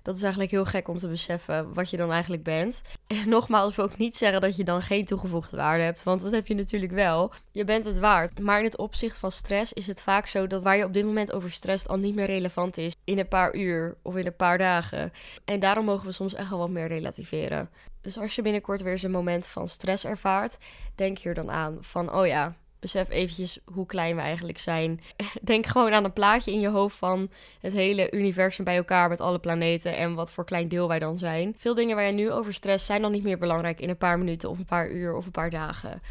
Dat 0.09 0.17
is 0.17 0.23
eigenlijk 0.23 0.53
heel 0.53 0.65
gek 0.65 0.89
om 0.89 0.97
te 0.97 1.09
beseffen 1.09 1.75
wat 1.75 1.91
je 1.91 1.97
dan 1.97 2.13
eigenlijk 2.13 2.43
bent. 2.43 2.81
En 3.07 3.29
nogmaals 3.29 3.77
wil 3.77 3.85
ik 3.85 3.97
niet 3.97 4.17
zeggen 4.17 4.41
dat 4.41 4.57
je 4.57 4.65
dan 4.65 4.83
geen 4.83 5.05
toegevoegde 5.05 5.57
waarde 5.57 5.83
hebt, 5.83 6.03
want 6.03 6.23
dat 6.23 6.33
heb 6.33 6.47
je 6.47 6.55
natuurlijk 6.55 6.93
wel. 6.93 7.33
Je 7.53 7.65
bent 7.65 7.85
het 7.85 7.99
waard. 7.99 8.41
Maar 8.41 8.59
in 8.59 8.65
het 8.65 8.79
opzicht 8.79 9.17
van 9.17 9.33
stress 9.33 9.73
is 9.73 9.87
het 9.87 10.01
vaak 10.01 10.27
zo 10.27 10.47
dat 10.47 10.63
waar 10.63 10.77
je 10.77 10.85
op 10.85 10.93
dit 10.93 11.05
moment 11.05 11.33
over 11.33 11.51
stresst 11.51 11.89
al 11.89 11.97
niet 11.97 12.15
meer 12.15 12.27
relevant 12.27 12.77
is 12.77 12.95
in 13.05 13.19
een 13.19 13.29
paar 13.29 13.55
uur 13.55 13.97
of 14.03 14.17
in 14.17 14.27
een 14.27 14.37
paar 14.37 14.59
dagen. 14.59 15.13
En 15.45 15.61
daarom 15.61 15.85
mogen 15.85 16.07
we 16.07 16.13
soms 16.13 16.35
echt 16.35 16.51
wel 16.51 16.59
wat 16.59 16.71
meer 16.71 16.89
relativeren. 16.89 17.71
Dus 18.01 18.19
als 18.19 18.35
je 18.35 18.43
binnenkort 18.43 18.83
weer 18.83 18.93
eens 18.93 19.03
een 19.03 19.11
moment 19.11 19.47
van 19.47 19.69
stress 19.69 20.05
ervaart, 20.05 20.57
denk 20.95 21.19
hier 21.19 21.35
dan 21.35 21.51
aan 21.51 21.79
van, 21.81 22.15
oh 22.15 22.27
ja, 22.27 22.57
besef 22.81 23.11
eventjes 23.11 23.59
hoe 23.65 23.87
klein 23.87 24.17
we 24.17 24.23
eigenlijk 24.23 24.59
zijn. 24.59 25.01
Denk 25.43 25.67
gewoon 25.67 25.93
aan 25.93 26.05
een 26.05 26.13
plaatje 26.13 26.53
in 26.53 26.61
je 26.61 26.69
hoofd 26.69 26.97
van 26.97 27.31
het 27.61 27.73
hele 27.73 28.11
universum 28.11 28.65
bij 28.65 28.77
elkaar 28.77 29.09
met 29.09 29.21
alle 29.21 29.39
planeten 29.39 29.97
en 29.97 30.15
wat 30.15 30.33
voor 30.33 30.45
klein 30.45 30.69
deel 30.69 30.89
wij 30.89 30.99
dan 30.99 31.19
zijn. 31.19 31.55
Veel 31.59 31.75
dingen 31.75 31.97
waar 31.97 32.07
je 32.07 32.13
nu 32.13 32.31
over 32.31 32.55
stress 32.55 32.87
zijn 32.87 33.03
dan 33.03 33.13
niet 33.13 33.23
meer 33.23 33.39
belangrijk 33.39 33.81
in 33.81 33.89
een 33.89 33.97
paar 33.97 34.19
minuten 34.19 34.51
of 34.51 34.59
een 34.59 34.65
paar 34.65 34.91
uur 34.91 35.15
of 35.15 35.25
een 35.25 35.31
paar 35.31 35.51
dagen. 35.51 36.03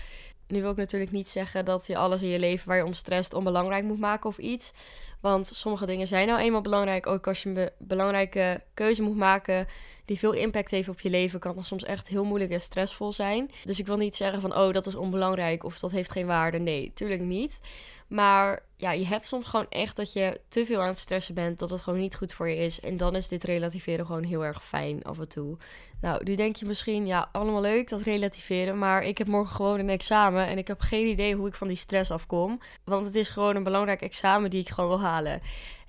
Nu 0.48 0.62
wil 0.62 0.72
ik 0.72 0.78
natuurlijk 0.78 1.12
niet 1.12 1.28
zeggen 1.28 1.66
dat 1.66 1.88
je 1.88 1.98
alles 1.98 2.22
in 2.22 2.28
je 2.28 2.40
leven 2.40 2.68
waar 2.68 2.78
je 2.78 2.86
om 2.86 2.94
stresst 2.94 3.34
onbelangrijk 3.34 3.84
moet 3.84 4.00
maken 4.00 4.30
of 4.30 4.38
iets. 4.38 4.72
Want 5.20 5.48
sommige 5.54 5.86
dingen 5.86 6.08
zijn 6.08 6.28
nou 6.28 6.40
eenmaal 6.40 6.62
belangrijk. 6.62 7.08
Ook 7.08 7.28
als 7.28 7.44
je 7.44 7.50
een 7.50 7.70
belangrijke 7.78 8.64
keuze 8.74 9.02
moet 9.02 9.16
maken 9.16 9.68
die 10.06 10.18
veel 10.18 10.32
impact 10.32 10.72
heeft 10.72 10.90
op 10.90 11.00
je 11.00 11.10
leven, 11.10 11.40
kan 11.40 11.56
dat 11.56 11.66
soms 11.66 11.84
echt 11.84 12.08
heel 12.08 12.24
moeilijk 12.24 12.52
en 12.52 12.62
stressvol 12.62 13.12
zijn. 13.12 13.52
Dus 13.64 13.80
ik 13.80 13.86
wil 13.86 13.98
niet 13.98 14.16
zeggen 14.16 14.42
van 14.42 14.56
oh, 14.56 14.74
dat 14.74 14.88
is 14.88 14.96
onbelangrijk 14.96 15.64
of 15.64 15.80
dat 15.80 15.92
heeft 15.92 16.12
geen 16.12 16.26
waarde. 16.26 16.58
Nee, 16.58 16.92
tuurlijk 16.94 17.22
niet. 17.22 17.60
Maar 18.08 18.60
ja, 18.78 18.92
je 18.92 19.06
hebt 19.06 19.28
soms 19.28 19.46
gewoon 19.46 19.66
echt 19.70 19.96
dat 19.96 20.14
je 20.14 20.42
te 20.50 20.66
veel 20.66 20.82
aan 20.82 20.88
het 20.88 20.98
stressen 20.98 21.34
bent, 21.34 21.60
dat 21.60 21.70
het 21.70 21.82
gewoon 21.82 22.00
niet 22.00 22.16
goed 22.16 22.34
voor 22.34 22.50
je 22.50 22.56
is. 22.56 22.80
En 22.80 22.98
dan 22.98 23.16
is 23.16 23.28
dit 23.28 23.44
relativeren 23.44 24.06
gewoon 24.06 24.24
heel 24.24 24.46
erg 24.46 24.64
fijn 24.64 25.04
af 25.04 25.20
en 25.20 25.30
toe. 25.30 25.58
Nou, 26.02 26.24
nu 26.24 26.36
denk 26.36 26.56
je 26.56 26.66
misschien, 26.66 27.06
ja, 27.06 27.30
allemaal 27.32 27.62
leuk 27.62 27.90
dat 27.90 28.02
relativeren, 28.02 28.78
maar 28.78 29.04
ik 29.04 29.18
heb 29.18 29.28
morgen 29.28 29.56
gewoon 29.56 29.80
een 29.80 29.90
examen 29.90 30.48
en 30.48 30.58
ik 30.58 30.68
heb 30.68 30.80
geen 30.80 31.08
idee 31.08 31.36
hoe 31.36 31.48
ik 31.48 31.56
van 31.56 31.68
die 31.68 31.78
stress 31.78 32.12
afkom. 32.12 32.60
Want 32.84 33.06
het 33.06 33.16
is 33.16 33.30
gewoon 33.30 33.56
een 33.56 33.64
belangrijk 33.64 34.02
examen 34.02 34.50
die 34.50 34.62
ik 34.62 34.70
gewoon 34.70 34.90
wil 34.90 35.00
halen. 35.00 35.07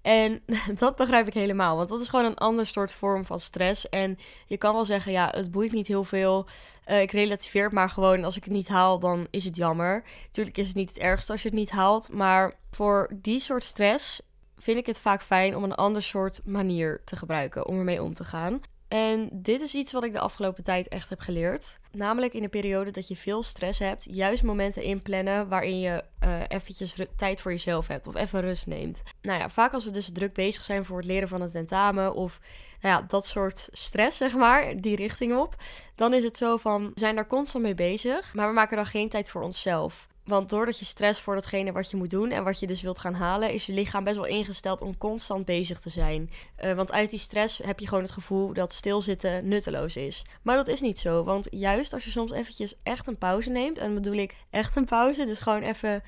En 0.03 0.43
dat 0.79 0.97
begrijp 0.97 1.27
ik 1.27 1.35
helemaal, 1.35 1.77
want 1.77 1.89
dat 1.89 2.01
is 2.01 2.09
gewoon 2.09 2.25
een 2.25 2.37
ander 2.37 2.67
soort 2.67 2.93
vorm 2.93 3.25
van 3.25 3.39
stress. 3.39 3.89
En 3.89 4.19
je 4.47 4.57
kan 4.57 4.75
wel 4.75 4.85
zeggen, 4.85 5.13
ja, 5.13 5.29
het 5.31 5.51
boeit 5.51 5.73
niet 5.73 5.87
heel 5.87 6.05
veel. 6.05 6.47
Uh, 6.87 7.01
ik 7.01 7.11
relativeer 7.11 7.65
het 7.65 7.73
maar 7.73 7.91
gewoon. 7.91 8.25
Als 8.25 8.37
ik 8.37 8.45
het 8.45 8.53
niet 8.53 8.69
haal, 8.69 8.99
dan 8.99 9.27
is 9.31 9.45
het 9.45 9.57
jammer. 9.57 10.05
Natuurlijk 10.27 10.57
is 10.57 10.67
het 10.67 10.77
niet 10.77 10.89
het 10.89 10.99
ergste 10.99 11.33
als 11.33 11.43
je 11.43 11.49
het 11.49 11.59
niet 11.59 11.71
haalt. 11.71 12.13
Maar 12.13 12.55
voor 12.71 13.11
die 13.15 13.41
soort 13.41 13.65
stress 13.65 14.21
vind 14.57 14.79
ik 14.79 14.87
het 14.87 15.01
vaak 15.01 15.23
fijn 15.23 15.57
om 15.57 15.65
een 15.65 15.75
ander 15.75 16.03
soort 16.03 16.41
manier 16.45 17.01
te 17.05 17.17
gebruiken 17.17 17.67
om 17.67 17.79
ermee 17.79 18.03
om 18.03 18.15
te 18.15 18.25
gaan. 18.25 18.61
En 18.89 19.29
dit 19.33 19.61
is 19.61 19.75
iets 19.75 19.93
wat 19.93 20.05
ik 20.05 20.13
de 20.13 20.19
afgelopen 20.19 20.65
tijd 20.65 20.89
echt 20.89 21.09
heb 21.09 21.21
geleerd. 21.21 21.79
Namelijk 21.93 22.35
in 22.35 22.43
een 22.43 22.51
periode 22.51 22.91
dat 22.91 23.09
je 23.09 23.17
veel 23.17 23.43
stress 23.43 23.79
hebt, 23.79 24.07
juist 24.11 24.43
momenten 24.43 24.83
inplannen 24.83 25.49
waarin 25.49 25.81
je 25.81 26.05
uh, 26.25 26.41
eventjes 26.49 26.97
tijd 27.17 27.43
voor 27.43 27.51
jezelf 27.51 27.87
hebt 27.87 28.07
of 28.07 28.15
even 28.15 28.41
rust 28.41 28.67
neemt. 28.67 29.03
Nou 29.23 29.39
ja, 29.39 29.49
vaak 29.49 29.73
als 29.73 29.85
we 29.85 29.91
dus 29.91 30.13
druk 30.13 30.33
bezig 30.33 30.65
zijn 30.65 30.85
voor 30.85 30.97
het 30.97 31.07
leren 31.07 31.29
van 31.29 31.41
het 31.41 31.53
tentamen 31.53 32.15
of 32.15 32.41
nou 32.81 32.95
ja, 32.95 33.07
dat 33.07 33.27
soort 33.27 33.69
stress, 33.73 34.17
zeg 34.17 34.35
maar, 34.35 34.81
die 34.81 34.97
richting 34.97 35.37
op, 35.37 35.57
dan 35.95 36.15
is 36.15 36.25
het 36.25 36.37
zo 36.37 36.57
van, 36.57 36.85
we 36.85 37.01
zijn 37.01 37.15
daar 37.15 37.27
constant 37.27 37.65
mee 37.65 37.75
bezig, 37.75 38.35
maar 38.35 38.49
we 38.49 38.55
maken 38.55 38.77
dan 38.77 38.87
geen 38.87 39.09
tijd 39.09 39.31
voor 39.31 39.43
onszelf. 39.43 40.09
Want 40.29 40.51
doordat 40.51 40.79
je 40.79 40.85
stress 40.85 41.21
voor 41.21 41.35
datgene 41.35 41.73
wat 41.73 41.91
je 41.91 41.97
moet 41.97 42.11
doen 42.11 42.31
en 42.31 42.45
wat 42.45 42.61
je 42.61 42.67
dus 42.67 42.83
wilt 42.83 42.99
gaan 42.99 43.15
halen, 43.15 43.53
is 43.53 43.67
je 43.67 43.73
lichaam 43.73 44.05
best 44.05 44.17
wel 44.17 44.27
ingesteld 44.27 44.83
om 44.83 44.99
constant 44.99 45.45
bezig 45.45 45.81
te 45.81 45.89
zijn. 45.89 46.31
Uh, 46.65 46.73
want 46.73 46.93
uit 46.93 47.11
die 47.11 47.19
stress 47.19 47.59
heb 47.59 47.81
je 47.81 47.89
gewoon 47.89 48.03
het 48.03 48.13
gevoel 48.13 48.53
dat 48.53 48.73
stilzitten 48.73 49.49
nutteloos 49.49 49.97
is. 49.97 50.25
Maar 50.43 50.57
dat 50.57 50.69
is 50.69 50.81
niet 50.81 50.99
zo, 50.99 51.25
want 51.25 51.47
juist 51.51 51.93
als 51.93 52.05
je 52.05 52.11
soms 52.11 52.33
eventjes 52.33 52.75
echt 52.83 53.07
een 53.07 53.19
pauze 53.19 53.51
neemt, 53.51 53.79
en 53.79 53.95
bedoel 53.95 54.15
ik 54.15 54.37
echt 54.51 54.77
een 54.77 54.85
pauze, 54.85 55.25
dus 55.25 55.39
gewoon 55.39 55.63
even 55.63 56.03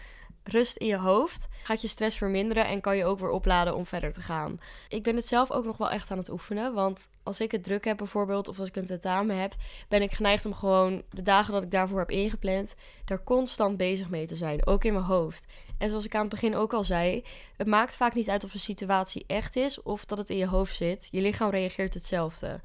rust 0.44 0.76
in 0.76 0.86
je 0.86 0.96
hoofd, 0.96 1.48
gaat 1.62 1.80
je 1.80 1.88
stress 1.88 2.16
verminderen 2.16 2.66
en 2.66 2.80
kan 2.80 2.96
je 2.96 3.04
ook 3.04 3.18
weer 3.18 3.30
opladen 3.30 3.76
om 3.76 3.86
verder 3.86 4.12
te 4.12 4.20
gaan. 4.20 4.58
Ik 4.88 5.02
ben 5.02 5.16
het 5.16 5.26
zelf 5.26 5.50
ook 5.50 5.64
nog 5.64 5.76
wel 5.76 5.90
echt 5.90 6.10
aan 6.10 6.18
het 6.18 6.30
oefenen, 6.30 6.74
want 6.74 7.08
als 7.22 7.40
ik 7.40 7.52
het 7.52 7.62
druk 7.62 7.84
heb 7.84 7.96
bijvoorbeeld, 7.96 8.48
of 8.48 8.58
als 8.58 8.68
ik 8.68 8.76
een 8.76 8.86
tentamen 8.86 9.36
heb, 9.36 9.54
ben 9.88 10.02
ik 10.02 10.12
geneigd 10.12 10.44
om 10.44 10.54
gewoon 10.54 11.02
de 11.10 11.22
dagen 11.22 11.52
dat 11.52 11.62
ik 11.62 11.70
daarvoor 11.70 11.98
heb 11.98 12.10
ingepland, 12.10 12.74
daar 13.04 13.24
constant 13.24 13.76
bezig 13.76 14.08
mee 14.08 14.26
te 14.26 14.36
zijn, 14.36 14.66
ook 14.66 14.84
in 14.84 14.92
mijn 14.92 15.04
hoofd. 15.04 15.44
En 15.78 15.88
zoals 15.88 16.04
ik 16.04 16.14
aan 16.14 16.20
het 16.20 16.30
begin 16.30 16.56
ook 16.56 16.72
al 16.72 16.84
zei, 16.84 17.24
het 17.56 17.66
maakt 17.66 17.96
vaak 17.96 18.14
niet 18.14 18.28
uit 18.28 18.44
of 18.44 18.52
een 18.52 18.58
situatie 18.60 19.24
echt 19.26 19.56
is 19.56 19.82
of 19.82 20.04
dat 20.04 20.18
het 20.18 20.30
in 20.30 20.36
je 20.36 20.46
hoofd 20.46 20.76
zit. 20.76 21.08
Je 21.10 21.20
lichaam 21.20 21.50
reageert 21.50 21.94
hetzelfde. 21.94 22.60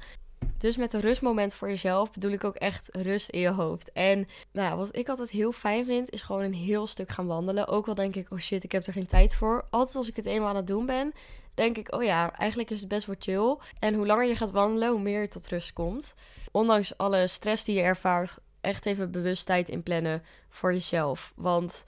Dus 0.58 0.76
met 0.76 0.92
een 0.92 1.00
rustmoment 1.00 1.54
voor 1.54 1.68
jezelf 1.68 2.12
bedoel 2.12 2.30
ik 2.30 2.44
ook 2.44 2.54
echt 2.54 2.88
rust 2.92 3.28
in 3.28 3.40
je 3.40 3.48
hoofd. 3.48 3.92
En 3.92 4.28
nou, 4.52 4.76
wat 4.76 4.96
ik 4.96 5.08
altijd 5.08 5.30
heel 5.30 5.52
fijn 5.52 5.84
vind, 5.84 6.10
is 6.10 6.22
gewoon 6.22 6.42
een 6.42 6.54
heel 6.54 6.86
stuk 6.86 7.10
gaan 7.10 7.26
wandelen. 7.26 7.68
Ook 7.68 7.88
al 7.88 7.94
denk 7.94 8.16
ik, 8.16 8.30
oh 8.30 8.38
shit, 8.38 8.64
ik 8.64 8.72
heb 8.72 8.86
er 8.86 8.92
geen 8.92 9.06
tijd 9.06 9.34
voor. 9.34 9.66
Altijd 9.70 9.96
als 9.96 10.08
ik 10.08 10.16
het 10.16 10.26
eenmaal 10.26 10.48
aan 10.48 10.56
het 10.56 10.66
doen 10.66 10.86
ben, 10.86 11.12
denk 11.54 11.76
ik, 11.76 11.94
oh 11.94 12.02
ja, 12.02 12.32
eigenlijk 12.32 12.70
is 12.70 12.80
het 12.80 12.88
best 12.88 13.06
wel 13.06 13.16
chill. 13.18 13.56
En 13.78 13.94
hoe 13.94 14.06
langer 14.06 14.26
je 14.26 14.36
gaat 14.36 14.50
wandelen, 14.50 14.90
hoe 14.90 15.00
meer 15.00 15.20
je 15.20 15.28
tot 15.28 15.48
rust 15.48 15.72
komt. 15.72 16.14
Ondanks 16.50 16.98
alle 16.98 17.26
stress 17.26 17.64
die 17.64 17.76
je 17.76 17.82
ervaart, 17.82 18.38
echt 18.60 18.86
even 18.86 19.10
bewust 19.10 19.46
tijd 19.46 19.68
inplannen 19.68 20.22
voor 20.48 20.72
jezelf. 20.72 21.32
Want 21.36 21.84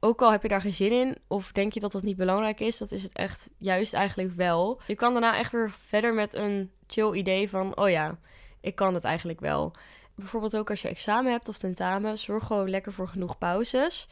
ook 0.00 0.22
al 0.22 0.30
heb 0.30 0.42
je 0.42 0.48
daar 0.48 0.60
geen 0.60 0.74
zin 0.74 0.92
in 0.92 1.16
of 1.26 1.52
denk 1.52 1.72
je 1.72 1.80
dat 1.80 1.92
dat 1.92 2.02
niet 2.02 2.16
belangrijk 2.16 2.60
is, 2.60 2.78
dat 2.78 2.92
is 2.92 3.02
het 3.02 3.12
echt 3.12 3.50
juist 3.58 3.94
eigenlijk 3.94 4.32
wel. 4.32 4.80
Je 4.86 4.94
kan 4.94 5.12
daarna 5.12 5.38
echt 5.38 5.52
weer 5.52 5.70
verder 5.86 6.14
met 6.14 6.34
een 6.34 6.70
chill 6.86 7.12
idee 7.12 7.48
van, 7.48 7.76
oh 7.76 7.90
ja, 7.90 8.18
ik 8.60 8.74
kan 8.74 8.94
het 8.94 9.04
eigenlijk 9.04 9.40
wel. 9.40 9.72
Bijvoorbeeld 10.14 10.56
ook 10.56 10.70
als 10.70 10.82
je 10.82 10.88
examen 10.88 11.32
hebt 11.32 11.48
of 11.48 11.58
tentamen, 11.58 12.18
zorg 12.18 12.46
gewoon 12.46 12.70
lekker 12.70 12.92
voor 12.92 13.08
genoeg 13.08 13.38
pauzes. 13.38 14.08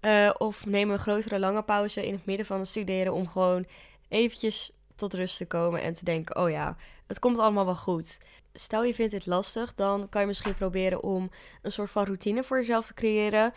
Uh, 0.00 0.30
of 0.38 0.66
neem 0.66 0.90
een 0.90 0.98
grotere 0.98 1.38
lange 1.38 1.62
pauze 1.62 2.06
in 2.06 2.12
het 2.12 2.26
midden 2.26 2.46
van 2.46 2.58
het 2.58 2.68
studeren 2.68 3.12
om 3.12 3.28
gewoon 3.28 3.66
eventjes 4.08 4.72
tot 4.94 5.14
rust 5.14 5.36
te 5.36 5.46
komen 5.46 5.82
en 5.82 5.92
te 5.92 6.04
denken, 6.04 6.36
oh 6.36 6.50
ja, 6.50 6.76
het 7.06 7.18
komt 7.18 7.38
allemaal 7.38 7.64
wel 7.64 7.76
goed. 7.76 8.18
Stel 8.52 8.84
je 8.84 8.94
vindt 8.94 9.12
dit 9.12 9.26
lastig, 9.26 9.74
dan 9.74 10.08
kan 10.08 10.20
je 10.20 10.26
misschien 10.26 10.54
proberen 10.54 11.02
om 11.02 11.30
een 11.62 11.72
soort 11.72 11.90
van 11.90 12.04
routine 12.04 12.42
voor 12.42 12.58
jezelf 12.58 12.86
te 12.86 12.94
creëren 12.94 13.52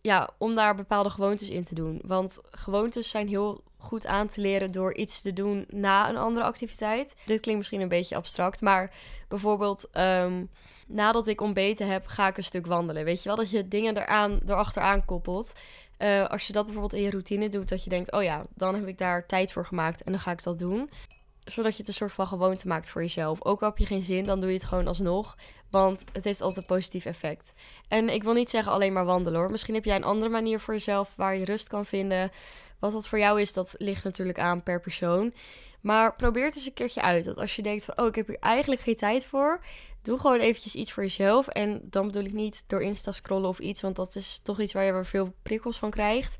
ja, 0.00 0.30
om 0.38 0.54
daar 0.54 0.74
bepaalde 0.74 1.10
gewoontes 1.10 1.50
in 1.50 1.64
te 1.64 1.74
doen. 1.74 2.00
Want 2.04 2.40
gewoontes 2.50 3.08
zijn 3.08 3.28
heel 3.28 3.62
goed 3.80 4.06
aan 4.06 4.28
te 4.28 4.40
leren 4.40 4.72
door 4.72 4.94
iets 4.94 5.22
te 5.22 5.32
doen 5.32 5.64
na 5.68 6.08
een 6.08 6.16
andere 6.16 6.44
activiteit. 6.44 7.14
Dit 7.24 7.40
klinkt 7.40 7.60
misschien 7.60 7.80
een 7.80 7.88
beetje 7.88 8.16
abstract, 8.16 8.60
maar 8.60 8.92
bijvoorbeeld 9.28 9.88
um, 9.98 10.50
nadat 10.86 11.26
ik 11.26 11.40
ontbeten 11.40 11.86
heb, 11.86 12.06
ga 12.06 12.28
ik 12.28 12.36
een 12.36 12.44
stuk 12.44 12.66
wandelen. 12.66 13.04
Weet 13.04 13.22
je 13.22 13.28
wel, 13.28 13.36
dat 13.36 13.50
je 13.50 13.68
dingen 13.68 13.96
eraan, 13.96 14.40
erachteraan 14.46 15.04
koppelt. 15.04 15.52
Uh, 15.98 16.26
als 16.26 16.46
je 16.46 16.52
dat 16.52 16.64
bijvoorbeeld 16.64 16.94
in 16.94 17.02
je 17.02 17.10
routine 17.10 17.48
doet, 17.48 17.68
dat 17.68 17.84
je 17.84 17.90
denkt, 17.90 18.12
oh 18.12 18.22
ja, 18.22 18.44
dan 18.54 18.74
heb 18.74 18.86
ik 18.86 18.98
daar 18.98 19.26
tijd 19.26 19.52
voor 19.52 19.66
gemaakt 19.66 20.02
en 20.02 20.12
dan 20.12 20.20
ga 20.20 20.30
ik 20.30 20.42
dat 20.42 20.58
doen 20.58 20.90
zodat 21.50 21.72
je 21.72 21.78
het 21.78 21.88
een 21.88 21.94
soort 21.94 22.12
van 22.12 22.26
gewoonte 22.26 22.66
maakt 22.66 22.90
voor 22.90 23.02
jezelf. 23.02 23.44
Ook 23.44 23.60
al 23.60 23.68
heb 23.68 23.78
je 23.78 23.86
geen 23.86 24.04
zin, 24.04 24.24
dan 24.24 24.40
doe 24.40 24.48
je 24.48 24.56
het 24.56 24.64
gewoon 24.64 24.86
alsnog. 24.86 25.36
Want 25.70 26.04
het 26.12 26.24
heeft 26.24 26.40
altijd 26.40 26.58
een 26.60 26.76
positief 26.76 27.04
effect. 27.04 27.52
En 27.88 28.08
ik 28.08 28.22
wil 28.22 28.32
niet 28.32 28.50
zeggen 28.50 28.72
alleen 28.72 28.92
maar 28.92 29.04
wandelen 29.04 29.40
hoor. 29.40 29.50
Misschien 29.50 29.74
heb 29.74 29.84
jij 29.84 29.96
een 29.96 30.04
andere 30.04 30.30
manier 30.30 30.60
voor 30.60 30.74
jezelf 30.74 31.12
waar 31.16 31.36
je 31.36 31.44
rust 31.44 31.68
kan 31.68 31.86
vinden. 31.86 32.30
Wat 32.78 32.92
dat 32.92 33.08
voor 33.08 33.18
jou 33.18 33.40
is, 33.40 33.52
dat 33.52 33.74
ligt 33.78 34.04
natuurlijk 34.04 34.38
aan 34.38 34.62
per 34.62 34.80
persoon. 34.80 35.32
Maar 35.80 36.16
probeer 36.16 36.44
het 36.44 36.56
eens 36.56 36.66
een 36.66 36.72
keertje 36.72 37.02
uit. 37.02 37.24
Dat 37.24 37.38
als 37.38 37.56
je 37.56 37.62
denkt 37.62 37.84
van, 37.84 37.98
oh, 37.98 38.06
ik 38.06 38.14
heb 38.14 38.26
hier 38.26 38.38
eigenlijk 38.40 38.80
geen 38.80 38.96
tijd 38.96 39.26
voor. 39.26 39.60
Doe 40.02 40.18
gewoon 40.18 40.40
eventjes 40.40 40.74
iets 40.74 40.92
voor 40.92 41.02
jezelf. 41.02 41.48
En 41.48 41.80
dan 41.84 42.06
bedoel 42.06 42.24
ik 42.24 42.32
niet 42.32 42.64
door 42.66 42.82
Insta 42.82 43.12
scrollen 43.12 43.48
of 43.48 43.58
iets. 43.58 43.80
Want 43.80 43.96
dat 43.96 44.16
is 44.16 44.40
toch 44.42 44.60
iets 44.60 44.72
waar 44.72 44.84
je 44.84 44.92
weer 44.92 45.06
veel 45.06 45.34
prikkels 45.42 45.78
van 45.78 45.90
krijgt. 45.90 46.38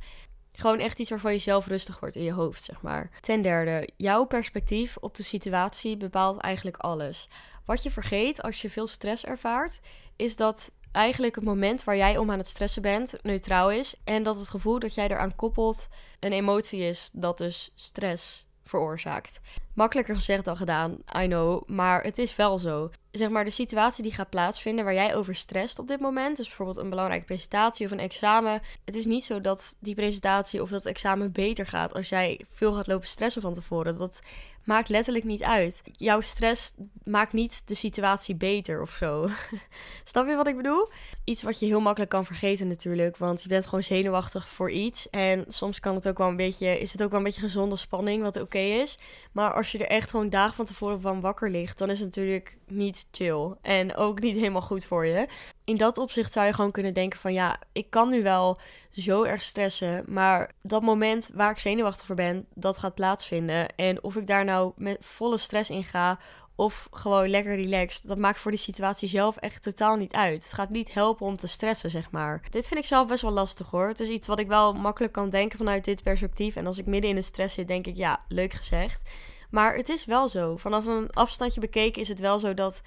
Gewoon 0.61 0.79
echt 0.79 0.99
iets 0.99 1.11
waarvan 1.11 1.33
je 1.33 1.39
zelf 1.39 1.67
rustig 1.67 2.01
wordt 2.01 2.17
in 2.17 2.23
je 2.23 2.33
hoofd, 2.33 2.63
zeg 2.63 2.83
maar. 2.83 3.11
Ten 3.21 3.43
derde, 3.43 3.89
jouw 3.97 4.25
perspectief 4.25 4.97
op 4.97 5.15
de 5.15 5.23
situatie 5.23 5.97
bepaalt 5.97 6.41
eigenlijk 6.41 6.77
alles. 6.77 7.29
Wat 7.65 7.83
je 7.83 7.91
vergeet 7.91 8.43
als 8.43 8.63
je 8.63 8.71
veel 8.71 8.87
stress 8.87 9.25
ervaart, 9.25 9.81
is 10.17 10.37
dat 10.37 10.73
eigenlijk 10.93 11.35
het 11.35 11.45
moment 11.45 11.85
waar 11.85 11.97
jij 11.97 12.17
om 12.17 12.31
aan 12.31 12.39
het 12.39 12.47
stressen 12.47 12.83
bent 12.83 13.15
neutraal 13.23 13.71
is. 13.71 13.95
En 14.05 14.23
dat 14.23 14.39
het 14.39 14.49
gevoel 14.49 14.79
dat 14.79 14.95
jij 14.95 15.09
eraan 15.09 15.37
koppelt 15.37 15.89
een 16.19 16.33
emotie 16.33 16.81
is 16.81 17.11
dat 17.13 17.39
dus 17.39 17.71
stress 17.75 18.47
veroorzaakt. 18.71 19.41
Makkelijker 19.75 20.15
gezegd 20.15 20.45
dan 20.45 20.57
gedaan, 20.57 20.99
I 21.23 21.27
know, 21.27 21.69
maar 21.69 22.03
het 22.03 22.19
is 22.19 22.37
wel 22.37 22.59
zo. 22.59 22.91
Zeg 23.11 23.29
maar 23.29 23.45
de 23.45 23.51
situatie 23.51 24.03
die 24.03 24.13
gaat 24.13 24.31
plaatsvinden 24.31 24.85
waar 24.85 24.95
jij 24.95 25.15
over 25.15 25.35
stresst 25.35 25.79
op 25.79 25.89
dit 25.89 26.01
moment, 26.01 26.37
dus 26.37 26.47
bijvoorbeeld 26.47 26.77
een 26.77 26.91
belangrijke 26.91 27.25
presentatie 27.25 27.87
of 27.87 27.93
een 27.93 27.99
examen. 28.01 28.61
Het 28.85 28.97
is 28.97 29.07
niet 29.07 29.25
zo 29.25 29.41
dat 29.41 29.77
die 29.81 29.95
presentatie 29.95 30.63
of 30.63 30.71
dat 30.71 30.87
examen 30.87 31.33
beter 31.33 31.67
gaat 31.67 31.95
als 31.95 32.09
jij 32.09 32.41
veel 32.53 32.73
gaat 32.73 32.87
lopen 32.87 33.09
stressen 33.09 33.43
van 33.43 33.55
tevoren. 33.55 33.99
Dat 33.99 34.21
maakt 34.65 34.89
letterlijk 34.89 35.25
niet 35.25 35.43
uit. 35.43 35.81
Jouw 35.85 36.21
stress 36.21 36.73
maakt 37.05 37.33
niet 37.33 37.69
de 37.69 37.75
situatie 37.75 38.35
beter 38.35 38.83
of 38.83 38.91
zo. 38.91 39.29
Snap 40.05 40.29
je 40.29 40.35
wat 40.35 40.47
ik 40.47 40.57
bedoel? 40.57 40.89
Iets 41.25 41.43
wat 41.43 41.59
je 41.59 41.67
heel 41.67 41.81
makkelijk 41.81 42.11
kan 42.11 42.25
vergeten 42.25 42.69
natuurlijk, 42.69 43.17
want 43.17 43.43
je 43.43 43.49
bent 43.49 43.65
gewoon 43.65 43.83
zenuwachtig 43.83 44.49
voor 44.49 44.71
iets 44.71 45.11
en 45.11 45.45
soms 45.49 45.81
kan 45.81 45.95
het 45.95 46.09
ook 46.09 46.19
wel 46.19 46.29
een 46.29 46.37
beetje 46.37 46.81
is 46.81 46.93
het 46.93 47.03
ook 47.03 47.11
wel 47.11 47.19
een 47.19 47.25
beetje 47.25 47.41
gezonde 47.41 47.77
spanning 47.77 48.23
wat 48.23 48.41
oké 48.41 48.59
is. 48.59 48.99
Maar 49.33 49.53
als 49.53 49.73
je 49.73 49.79
er 49.79 49.87
echt 49.87 50.11
gewoon 50.11 50.29
dagen 50.29 50.55
van 50.55 50.65
tevoren 50.65 51.01
van 51.01 51.21
wakker 51.21 51.51
ligt, 51.51 51.79
dan 51.79 51.91
is 51.91 52.01
het 52.01 52.17
natuurlijk 52.17 52.57
niet 52.71 53.07
chill 53.11 53.55
en 53.63 53.97
ook 53.97 54.21
niet 54.21 54.37
helemaal 54.37 54.63
goed 54.63 54.85
voor 54.85 55.07
je. 55.07 55.29
In 55.65 55.77
dat 55.77 55.99
opzicht 55.99 56.33
zou 56.33 56.47
je 56.47 56.55
gewoon 56.55 56.71
kunnen 56.71 56.95
denken 56.95 57.19
van 57.19 57.33
ja, 57.33 57.59
ik 57.73 57.91
kan 57.91 58.09
nu 58.09 58.23
wel 58.23 58.59
zo 58.91 59.23
erg 59.23 59.43
stressen, 59.43 60.05
maar 60.07 60.51
dat 60.63 60.83
moment 60.83 61.31
waar 61.35 61.51
ik 61.51 61.59
zenuwachtig 61.59 62.07
voor 62.07 62.17
ben, 62.17 62.47
dat 62.55 62.79
gaat 62.79 62.95
plaatsvinden. 62.95 63.77
En 63.77 64.03
of 64.03 64.17
ik 64.17 64.27
daar 64.27 64.45
nou 64.45 64.73
met 64.77 64.99
volle 65.01 65.39
stress 65.39 65.71
in 65.71 65.85
ga 65.85 66.19
of 66.61 66.89
gewoon 66.91 67.29
lekker 67.29 67.57
relaxed, 67.57 68.07
dat 68.07 68.19
maakt 68.19 68.39
voor 68.39 68.51
die 68.51 68.61
situatie 68.61 69.09
zelf 69.09 69.37
echt 69.37 69.63
totaal 69.63 69.97
niet 69.97 70.13
uit. 70.13 70.43
Het 70.43 70.53
gaat 70.53 70.71
niet 70.71 70.93
helpen 70.93 71.27
om 71.27 71.37
te 71.37 71.47
stressen, 71.47 71.91
zeg 71.91 72.11
maar. 72.11 72.43
Dit 72.51 72.69
vind 72.69 72.81
ik 72.81 72.87
zelf 72.87 73.09
best 73.09 73.23
wel 73.23 73.31
lastig 73.31 73.71
hoor. 73.71 73.89
Het 73.89 74.01
is 74.01 74.09
iets 74.09 74.27
wat 74.27 74.39
ik 74.39 74.47
wel 74.47 74.73
makkelijk 74.73 75.13
kan 75.13 75.31
denken 75.31 75.59
vanuit 75.59 75.85
dit 75.85 76.03
perspectief. 76.03 76.57
En 76.57 76.67
als 76.67 76.79
ik 76.79 76.87
midden 76.87 77.11
in 77.11 77.17
de 77.17 77.23
stress 77.23 77.55
zit, 77.55 77.69
denk 77.69 77.87
ik 77.87 77.97
ja, 77.97 78.21
leuk 78.29 78.53
gezegd. 78.53 79.03
Maar 79.51 79.75
het 79.77 79.89
is 79.89 80.05
wel 80.05 80.29
zo. 80.29 80.57
Vanaf 80.57 80.87
een 80.87 81.11
afstandje 81.11 81.61
bekeken 81.61 82.03
is 82.03 82.09
het 82.09 82.21
wel 82.21 82.39
zo 82.39 82.55
dat 82.55 82.81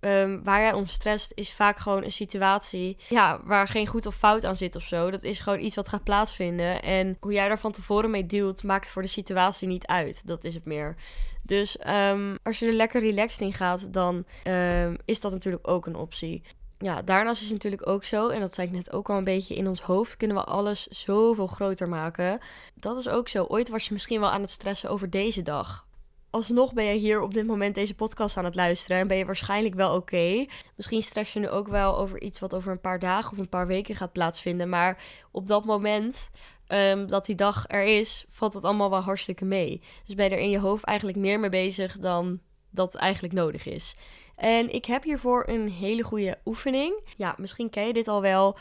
um, 0.00 0.44
waar 0.44 0.60
jij 0.60 0.72
om 0.72 0.86
stresst, 0.86 1.32
is 1.34 1.52
vaak 1.52 1.78
gewoon 1.78 2.04
een 2.04 2.12
situatie 2.12 2.96
ja, 3.08 3.40
waar 3.44 3.68
geen 3.68 3.86
goed 3.86 4.06
of 4.06 4.14
fout 4.14 4.44
aan 4.44 4.56
zit 4.56 4.76
of 4.76 4.82
zo. 4.82 5.10
Dat 5.10 5.22
is 5.22 5.38
gewoon 5.38 5.60
iets 5.60 5.76
wat 5.76 5.88
gaat 5.88 6.04
plaatsvinden. 6.04 6.82
En 6.82 7.16
hoe 7.20 7.32
jij 7.32 7.48
daar 7.48 7.58
van 7.58 7.72
tevoren 7.72 8.10
mee 8.10 8.26
dealt, 8.26 8.62
maakt 8.62 8.88
voor 8.88 9.02
de 9.02 9.08
situatie 9.08 9.68
niet 9.68 9.86
uit. 9.86 10.26
Dat 10.26 10.44
is 10.44 10.54
het 10.54 10.64
meer. 10.64 10.96
Dus 11.42 11.78
um, 11.86 12.38
als 12.42 12.58
je 12.58 12.66
er 12.66 12.72
lekker 12.72 13.00
relaxed 13.00 13.40
in 13.40 13.52
gaat, 13.52 13.92
dan 13.92 14.24
um, 14.44 14.96
is 15.04 15.20
dat 15.20 15.32
natuurlijk 15.32 15.68
ook 15.68 15.86
een 15.86 15.96
optie. 15.96 16.42
Ja, 16.78 17.02
daarnaast 17.02 17.40
is 17.40 17.46
het 17.46 17.54
natuurlijk 17.54 17.88
ook 17.88 18.04
zo, 18.04 18.28
en 18.28 18.40
dat 18.40 18.54
zei 18.54 18.66
ik 18.66 18.72
net 18.72 18.92
ook 18.92 19.10
al 19.10 19.16
een 19.16 19.24
beetje, 19.24 19.54
in 19.54 19.68
ons 19.68 19.80
hoofd 19.80 20.16
kunnen 20.16 20.36
we 20.36 20.44
alles 20.44 20.86
zoveel 20.86 21.46
groter 21.46 21.88
maken. 21.88 22.38
Dat 22.74 22.98
is 22.98 23.08
ook 23.08 23.28
zo. 23.28 23.44
Ooit 23.44 23.68
was 23.68 23.86
je 23.86 23.92
misschien 23.92 24.20
wel 24.20 24.30
aan 24.30 24.40
het 24.40 24.50
stressen 24.50 24.90
over 24.90 25.10
deze 25.10 25.42
dag 25.42 25.85
alsnog 26.36 26.72
ben 26.72 26.84
je 26.84 26.92
hier 26.92 27.20
op 27.20 27.34
dit 27.34 27.46
moment 27.46 27.74
deze 27.74 27.94
podcast 27.94 28.36
aan 28.36 28.44
het 28.44 28.54
luisteren 28.54 28.98
en 28.98 29.08
ben 29.08 29.16
je 29.16 29.24
waarschijnlijk 29.24 29.74
wel 29.74 29.94
oké. 29.94 30.46
Misschien 30.76 31.02
stress 31.02 31.32
je 31.32 31.40
nu 31.40 31.48
ook 31.48 31.68
wel 31.68 31.98
over 31.98 32.22
iets 32.22 32.38
wat 32.38 32.54
over 32.54 32.72
een 32.72 32.80
paar 32.80 32.98
dagen 32.98 33.32
of 33.32 33.38
een 33.38 33.48
paar 33.48 33.66
weken 33.66 33.94
gaat 33.94 34.12
plaatsvinden. 34.12 34.68
Maar 34.68 35.02
op 35.30 35.46
dat 35.46 35.64
moment 35.64 36.30
um, 36.68 37.08
dat 37.08 37.26
die 37.26 37.34
dag 37.34 37.64
er 37.66 37.84
is, 37.84 38.24
valt 38.28 38.54
het 38.54 38.64
allemaal 38.64 38.90
wel 38.90 39.00
hartstikke 39.00 39.44
mee. 39.44 39.80
Dus 40.04 40.14
ben 40.14 40.24
je 40.24 40.30
er 40.30 40.42
in 40.42 40.50
je 40.50 40.58
hoofd 40.58 40.84
eigenlijk 40.84 41.18
meer 41.18 41.40
mee 41.40 41.50
bezig 41.50 41.98
dan 41.98 42.40
dat 42.70 42.94
eigenlijk 42.94 43.34
nodig 43.34 43.66
is. 43.66 43.94
En 44.36 44.74
ik 44.74 44.84
heb 44.84 45.02
hiervoor 45.02 45.48
een 45.48 45.70
hele 45.70 46.02
goede 46.02 46.38
oefening. 46.44 47.00
Ja, 47.16 47.34
misschien 47.38 47.70
ken 47.70 47.86
je 47.86 47.92
dit 47.92 48.08
al 48.08 48.20
wel. 48.20 48.58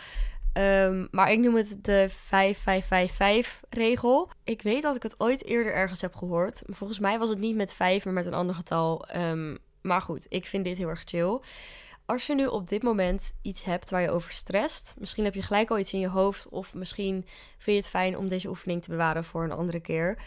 Um, 0.58 1.08
maar 1.12 1.32
ik 1.32 1.40
noem 1.40 1.56
het 1.56 1.78
de 1.82 2.10
5555-regel. 2.10 4.30
Ik 4.44 4.62
weet 4.62 4.82
dat 4.82 4.96
ik 4.96 5.04
het 5.04 5.20
ooit 5.20 5.46
eerder 5.46 5.74
ergens 5.74 6.02
heb 6.02 6.16
gehoord. 6.16 6.62
Volgens 6.66 7.00
mij 7.00 7.20
was 7.20 7.30
het 7.30 7.40
niet 7.40 7.56
met 7.56 7.74
5, 7.74 8.06
maar 8.06 8.14
met 8.14 8.26
een 8.26 8.34
ander 8.34 8.56
getal. 8.56 9.06
Um, 9.16 9.58
maar 9.82 10.02
goed, 10.02 10.26
ik 10.30 10.46
vind 10.46 10.66
dit 10.66 10.78
heel 10.78 10.90
erg 10.90 11.02
chill. 11.06 11.40
Als 12.06 12.28
je 12.28 12.36
nu 12.36 12.46
op 12.46 12.70
dit 12.70 12.84
moment 12.84 13.34
iets 13.42 13.64
hebt 13.64 13.90
waar 13.90 14.02
je 14.02 14.12
over 14.12 14.32
stresst, 14.32 14.96
misschien 14.98 15.24
heb 15.24 15.34
je 15.34 15.42
gelijk 15.42 15.70
al 15.70 15.80
iets 15.80 15.94
in 15.94 16.00
je 16.00 16.10
hoofd, 16.10 16.50
of 16.50 16.74
misschien 16.74 17.26
vind 17.58 17.78
je 17.78 17.82
het 17.82 17.90
fijn 17.90 18.18
om 18.18 18.28
deze 18.28 18.50
oefening 18.50 18.84
te 18.84 18.90
bewaren 18.90 19.24
voor 19.24 19.44
een 19.44 19.52
andere 19.52 19.80
keer. 19.80 20.18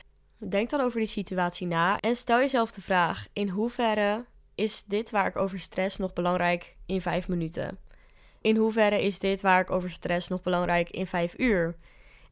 Denk 0.48 0.70
dan 0.70 0.80
over 0.80 0.98
die 0.98 1.08
situatie 1.08 1.66
na 1.66 2.00
en 2.00 2.16
stel 2.16 2.38
jezelf 2.38 2.72
de 2.72 2.82
vraag: 2.82 3.26
in 3.32 3.48
hoeverre 3.48 4.24
is 4.54 4.84
dit 4.84 5.10
waar 5.10 5.26
ik 5.26 5.36
over 5.36 5.58
stress 5.58 5.96
nog 5.96 6.12
belangrijk 6.12 6.76
in 6.86 7.00
5 7.00 7.28
minuten? 7.28 7.78
In 8.40 8.56
hoeverre 8.56 9.02
is 9.02 9.18
dit 9.18 9.42
waar 9.42 9.60
ik 9.60 9.70
over 9.70 9.90
stress 9.90 10.28
nog 10.28 10.42
belangrijk 10.42 10.90
in 10.90 11.06
vijf 11.06 11.34
uur? 11.38 11.76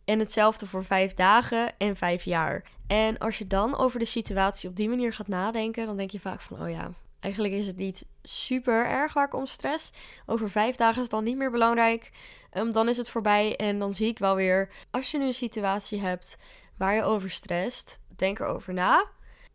En 0.04 0.18
hetzelfde 0.18 0.66
voor 0.66 0.84
vijf 0.84 1.14
dagen 1.14 1.78
en 1.78 1.96
vijf 1.96 2.24
jaar. 2.24 2.64
En 2.86 3.18
als 3.18 3.38
je 3.38 3.46
dan 3.46 3.76
over 3.76 3.98
de 3.98 4.04
situatie 4.04 4.68
op 4.68 4.76
die 4.76 4.88
manier 4.88 5.12
gaat 5.12 5.28
nadenken, 5.28 5.86
dan 5.86 5.96
denk 5.96 6.10
je 6.10 6.20
vaak 6.20 6.40
van, 6.40 6.62
oh 6.62 6.70
ja, 6.70 6.90
eigenlijk 7.20 7.54
is 7.54 7.66
het 7.66 7.76
niet 7.76 8.06
super 8.22 8.86
erg 8.86 9.12
waar 9.12 9.26
ik 9.26 9.34
om 9.34 9.46
stress. 9.46 9.90
Over 10.26 10.50
vijf 10.50 10.76
dagen 10.76 10.96
is 10.96 11.02
het 11.02 11.10
dan 11.10 11.24
niet 11.24 11.36
meer 11.36 11.50
belangrijk. 11.50 12.10
Um, 12.52 12.72
dan 12.72 12.88
is 12.88 12.96
het 12.96 13.08
voorbij 13.08 13.56
en 13.56 13.78
dan 13.78 13.92
zie 13.92 14.08
ik 14.08 14.18
wel 14.18 14.34
weer, 14.34 14.70
als 14.90 15.10
je 15.10 15.18
nu 15.18 15.26
een 15.26 15.34
situatie 15.34 16.00
hebt 16.00 16.36
waar 16.76 16.94
je 16.94 17.02
over 17.02 17.30
stresst, 17.30 18.00
denk 18.16 18.38
erover 18.38 18.74
na. 18.74 19.06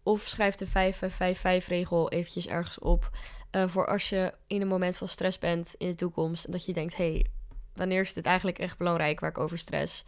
Of 0.03 0.21
schrijf 0.21 0.55
de 0.55 0.67
5-5-5-regel 0.67 2.09
eventjes 2.09 2.47
ergens 2.47 2.79
op. 2.79 3.09
Uh, 3.55 3.67
voor 3.67 3.87
als 3.87 4.09
je 4.09 4.33
in 4.47 4.61
een 4.61 4.67
moment 4.67 4.97
van 4.97 5.07
stress 5.07 5.39
bent 5.39 5.75
in 5.77 5.89
de 5.89 5.95
toekomst. 5.95 6.51
Dat 6.51 6.65
je 6.65 6.73
denkt, 6.73 6.97
hey, 6.97 7.25
wanneer 7.73 8.01
is 8.01 8.13
dit 8.13 8.25
eigenlijk 8.25 8.59
echt 8.59 8.77
belangrijk 8.77 9.19
waar 9.19 9.29
ik 9.29 9.37
over 9.37 9.57
stress? 9.57 10.03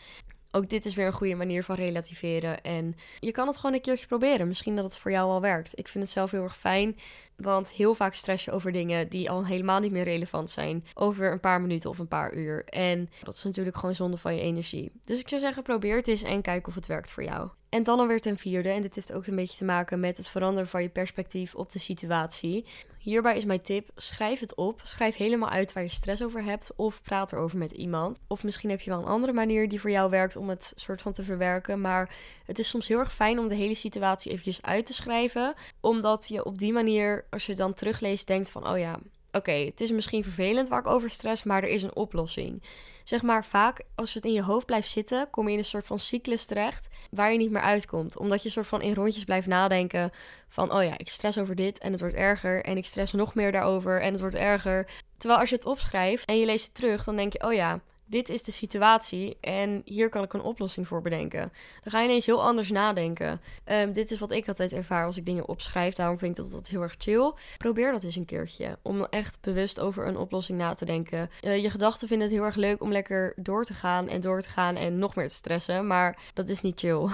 ook 0.55 0.69
dit 0.69 0.85
is 0.85 0.95
weer 0.95 1.05
een 1.05 1.13
goede 1.13 1.35
manier 1.35 1.63
van 1.63 1.75
relativeren. 1.75 2.61
En 2.61 2.95
je 3.19 3.31
kan 3.31 3.47
het 3.47 3.57
gewoon 3.57 3.75
een 3.75 3.81
keertje 3.81 4.07
proberen. 4.07 4.47
Misschien 4.47 4.75
dat 4.75 4.83
het 4.83 4.97
voor 4.97 5.11
jou 5.11 5.29
al 5.29 5.41
werkt. 5.41 5.79
Ik 5.79 5.87
vind 5.87 6.03
het 6.03 6.13
zelf 6.13 6.31
heel 6.31 6.43
erg 6.43 6.57
fijn. 6.57 6.95
Want 7.35 7.69
heel 7.69 7.93
vaak 7.93 8.13
stress 8.13 8.45
je 8.45 8.51
over 8.51 8.71
dingen 8.71 9.09
die 9.09 9.29
al 9.29 9.45
helemaal 9.45 9.79
niet 9.79 9.91
meer 9.91 10.03
relevant 10.03 10.49
zijn. 10.49 10.85
Over 10.93 11.31
een 11.31 11.39
paar 11.39 11.61
minuten 11.61 11.89
of 11.89 11.99
een 11.99 12.07
paar 12.07 12.33
uur. 12.33 12.65
En 12.65 13.09
dat 13.23 13.33
is 13.33 13.43
natuurlijk 13.43 13.77
gewoon 13.77 13.95
zonde 13.95 14.17
van 14.17 14.35
je 14.35 14.41
energie. 14.41 14.91
Dus 15.03 15.19
ik 15.19 15.29
zou 15.29 15.41
zeggen, 15.41 15.63
probeer 15.63 15.95
het 15.95 16.07
eens 16.07 16.23
en 16.23 16.41
kijk 16.41 16.67
of 16.67 16.75
het 16.75 16.87
werkt 16.87 17.11
voor 17.11 17.23
jou. 17.23 17.49
En 17.69 17.83
dan 17.83 17.99
alweer 17.99 18.21
ten 18.21 18.37
vierde, 18.37 18.69
en 18.69 18.81
dit 18.81 18.95
heeft 18.95 19.13
ook 19.13 19.27
een 19.27 19.35
beetje 19.35 19.57
te 19.57 19.65
maken 19.65 19.99
met 19.99 20.17
het 20.17 20.27
veranderen 20.27 20.69
van 20.69 20.81
je 20.81 20.89
perspectief 20.89 21.55
op 21.55 21.71
de 21.71 21.79
situatie. 21.79 22.65
Hierbij 23.03 23.37
is 23.37 23.45
mijn 23.45 23.61
tip: 23.61 23.89
schrijf 23.95 24.39
het 24.39 24.55
op. 24.55 24.81
Schrijf 24.83 25.15
helemaal 25.15 25.49
uit 25.49 25.73
waar 25.73 25.83
je 25.83 25.89
stress 25.89 26.23
over 26.23 26.43
hebt. 26.43 26.71
Of 26.75 27.01
praat 27.01 27.31
erover 27.31 27.57
met 27.57 27.71
iemand. 27.71 28.19
Of 28.27 28.43
misschien 28.43 28.69
heb 28.69 28.81
je 28.81 28.89
wel 28.89 28.99
een 28.99 29.05
andere 29.05 29.33
manier 29.33 29.69
die 29.69 29.79
voor 29.79 29.89
jou 29.89 30.09
werkt 30.09 30.35
om 30.35 30.49
het 30.49 30.73
soort 30.75 31.01
van 31.01 31.13
te 31.13 31.23
verwerken. 31.23 31.81
Maar 31.81 32.15
het 32.45 32.59
is 32.59 32.67
soms 32.67 32.87
heel 32.87 32.99
erg 32.99 33.13
fijn 33.13 33.39
om 33.39 33.47
de 33.47 33.55
hele 33.55 33.75
situatie 33.75 34.31
eventjes 34.31 34.61
uit 34.61 34.85
te 34.85 34.93
schrijven. 34.93 35.53
Omdat 35.79 36.27
je 36.27 36.45
op 36.45 36.57
die 36.57 36.73
manier, 36.73 37.25
als 37.29 37.45
je 37.45 37.55
dan 37.55 37.73
terugleest, 37.73 38.27
denkt 38.27 38.49
van: 38.49 38.67
oh 38.67 38.77
ja, 38.77 38.99
oké, 39.31 39.51
het 39.51 39.81
is 39.81 39.91
misschien 39.91 40.23
vervelend 40.23 40.67
waar 40.67 40.79
ik 40.79 40.87
over 40.87 41.09
stress, 41.09 41.43
maar 41.43 41.63
er 41.63 41.69
is 41.69 41.83
een 41.83 41.95
oplossing. 41.95 42.63
Zeg 43.03 43.21
maar, 43.21 43.45
vaak 43.45 43.83
als 43.95 44.13
het 44.13 44.25
in 44.25 44.33
je 44.33 44.43
hoofd 44.43 44.65
blijft 44.65 44.89
zitten, 44.89 45.29
kom 45.29 45.45
je 45.47 45.51
in 45.51 45.57
een 45.57 45.65
soort 45.65 45.85
van 45.85 45.99
cyclus 45.99 46.45
terecht 46.45 46.87
waar 47.11 47.31
je 47.31 47.37
niet 47.37 47.51
meer 47.51 47.61
uitkomt. 47.61 48.17
Omdat 48.17 48.43
je 48.43 48.49
soort 48.49 48.67
van 48.67 48.81
in 48.81 48.93
rondjes 48.93 49.23
blijft 49.23 49.47
nadenken 49.47 50.11
van, 50.47 50.73
oh 50.73 50.83
ja, 50.83 50.97
ik 50.97 51.09
stress 51.09 51.37
over 51.37 51.55
dit 51.55 51.79
en 51.79 51.91
het 51.91 51.99
wordt 51.99 52.15
erger. 52.15 52.63
En 52.63 52.77
ik 52.77 52.85
stress 52.85 53.13
nog 53.13 53.35
meer 53.35 53.51
daarover 53.51 54.01
en 54.01 54.11
het 54.11 54.21
wordt 54.21 54.35
erger. 54.35 54.87
Terwijl 55.17 55.41
als 55.41 55.49
je 55.49 55.55
het 55.55 55.65
opschrijft 55.65 56.25
en 56.25 56.39
je 56.39 56.45
leest 56.45 56.65
het 56.65 56.75
terug, 56.75 57.03
dan 57.03 57.15
denk 57.15 57.33
je, 57.33 57.43
oh 57.43 57.53
ja, 57.53 57.79
dit 58.05 58.29
is 58.29 58.43
de 58.43 58.51
situatie 58.51 59.37
en 59.41 59.81
hier 59.85 60.09
kan 60.09 60.23
ik 60.23 60.33
een 60.33 60.41
oplossing 60.41 60.87
voor 60.87 61.01
bedenken. 61.01 61.51
Dan 61.83 61.91
ga 61.91 61.99
je 61.99 62.07
ineens 62.07 62.25
heel 62.25 62.43
anders 62.43 62.69
nadenken. 62.69 63.41
Ehm, 63.63 63.91
dit 63.91 64.11
is 64.11 64.19
wat 64.19 64.31
ik 64.31 64.47
altijd 64.47 64.73
ervaar 64.73 65.05
als 65.05 65.17
ik 65.17 65.25
dingen 65.25 65.47
opschrijf. 65.47 65.93
Daarom 65.93 66.17
vind 66.17 66.37
ik 66.37 66.43
dat 66.43 66.51
dat 66.51 66.67
heel 66.67 66.81
erg 66.81 66.95
chill. 66.97 67.33
Probeer 67.57 67.91
dat 67.91 68.03
eens 68.03 68.15
een 68.15 68.25
keertje. 68.25 68.77
Om 68.81 69.05
echt 69.05 69.37
bewust 69.41 69.79
over 69.79 70.07
een 70.07 70.17
oplossing 70.17 70.57
na 70.57 70.73
te 70.73 70.85
denken. 70.85 71.29
Uh, 71.41 71.61
je 71.61 71.69
gedachten 71.69 72.07
vinden 72.07 72.27
het 72.27 72.35
heel 72.35 72.45
erg 72.45 72.55
leuk 72.55 72.81
om 72.81 72.91
lekker 72.91 73.33
door 73.35 73.65
te 73.65 73.73
gaan 73.73 74.07
en 74.07 74.21
door 74.21 74.41
te 74.41 74.49
gaan 74.49 74.75
en 74.75 74.99
nog 74.99 75.15
meer 75.15 75.27
te 75.27 75.33
stressen. 75.33 75.87
Maar 75.87 76.17
dat 76.33 76.49
is 76.49 76.61
niet 76.61 76.79
chill. 76.79 77.07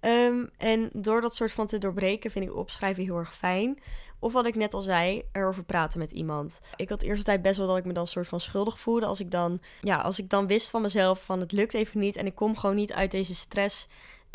um, 0.00 0.50
en 0.72 0.90
door 0.92 1.20
dat 1.20 1.34
soort 1.34 1.52
van 1.52 1.66
te 1.66 1.78
doorbreken 1.78 2.30
vind 2.30 2.44
ik 2.44 2.56
opschrijven 2.56 3.04
heel 3.04 3.18
erg 3.18 3.34
fijn. 3.34 3.78
Of 4.24 4.32
wat 4.32 4.46
ik 4.46 4.54
net 4.54 4.74
al 4.74 4.80
zei, 4.80 5.22
erover 5.32 5.64
praten 5.64 5.98
met 5.98 6.10
iemand. 6.10 6.60
Ik 6.76 6.88
had 6.88 7.02
eerst 7.02 7.24
tijd 7.24 7.42
best 7.42 7.56
wel 7.56 7.66
dat 7.66 7.76
ik 7.76 7.84
me 7.84 7.92
dan 7.92 8.06
soort 8.06 8.28
van 8.28 8.40
schuldig 8.40 8.80
voelde. 8.80 9.06
Als 9.06 9.20
ik 9.20 9.30
dan, 9.30 9.60
ja, 9.80 10.00
als 10.00 10.18
ik 10.18 10.28
dan 10.28 10.46
wist 10.46 10.70
van 10.70 10.82
mezelf 10.82 11.24
van 11.24 11.40
het 11.40 11.52
lukt 11.52 11.74
even 11.74 12.00
niet 12.00 12.16
en 12.16 12.26
ik 12.26 12.34
kom 12.34 12.56
gewoon 12.56 12.76
niet 12.76 12.92
uit 12.92 13.10
deze 13.10 13.34
stress. 13.34 13.86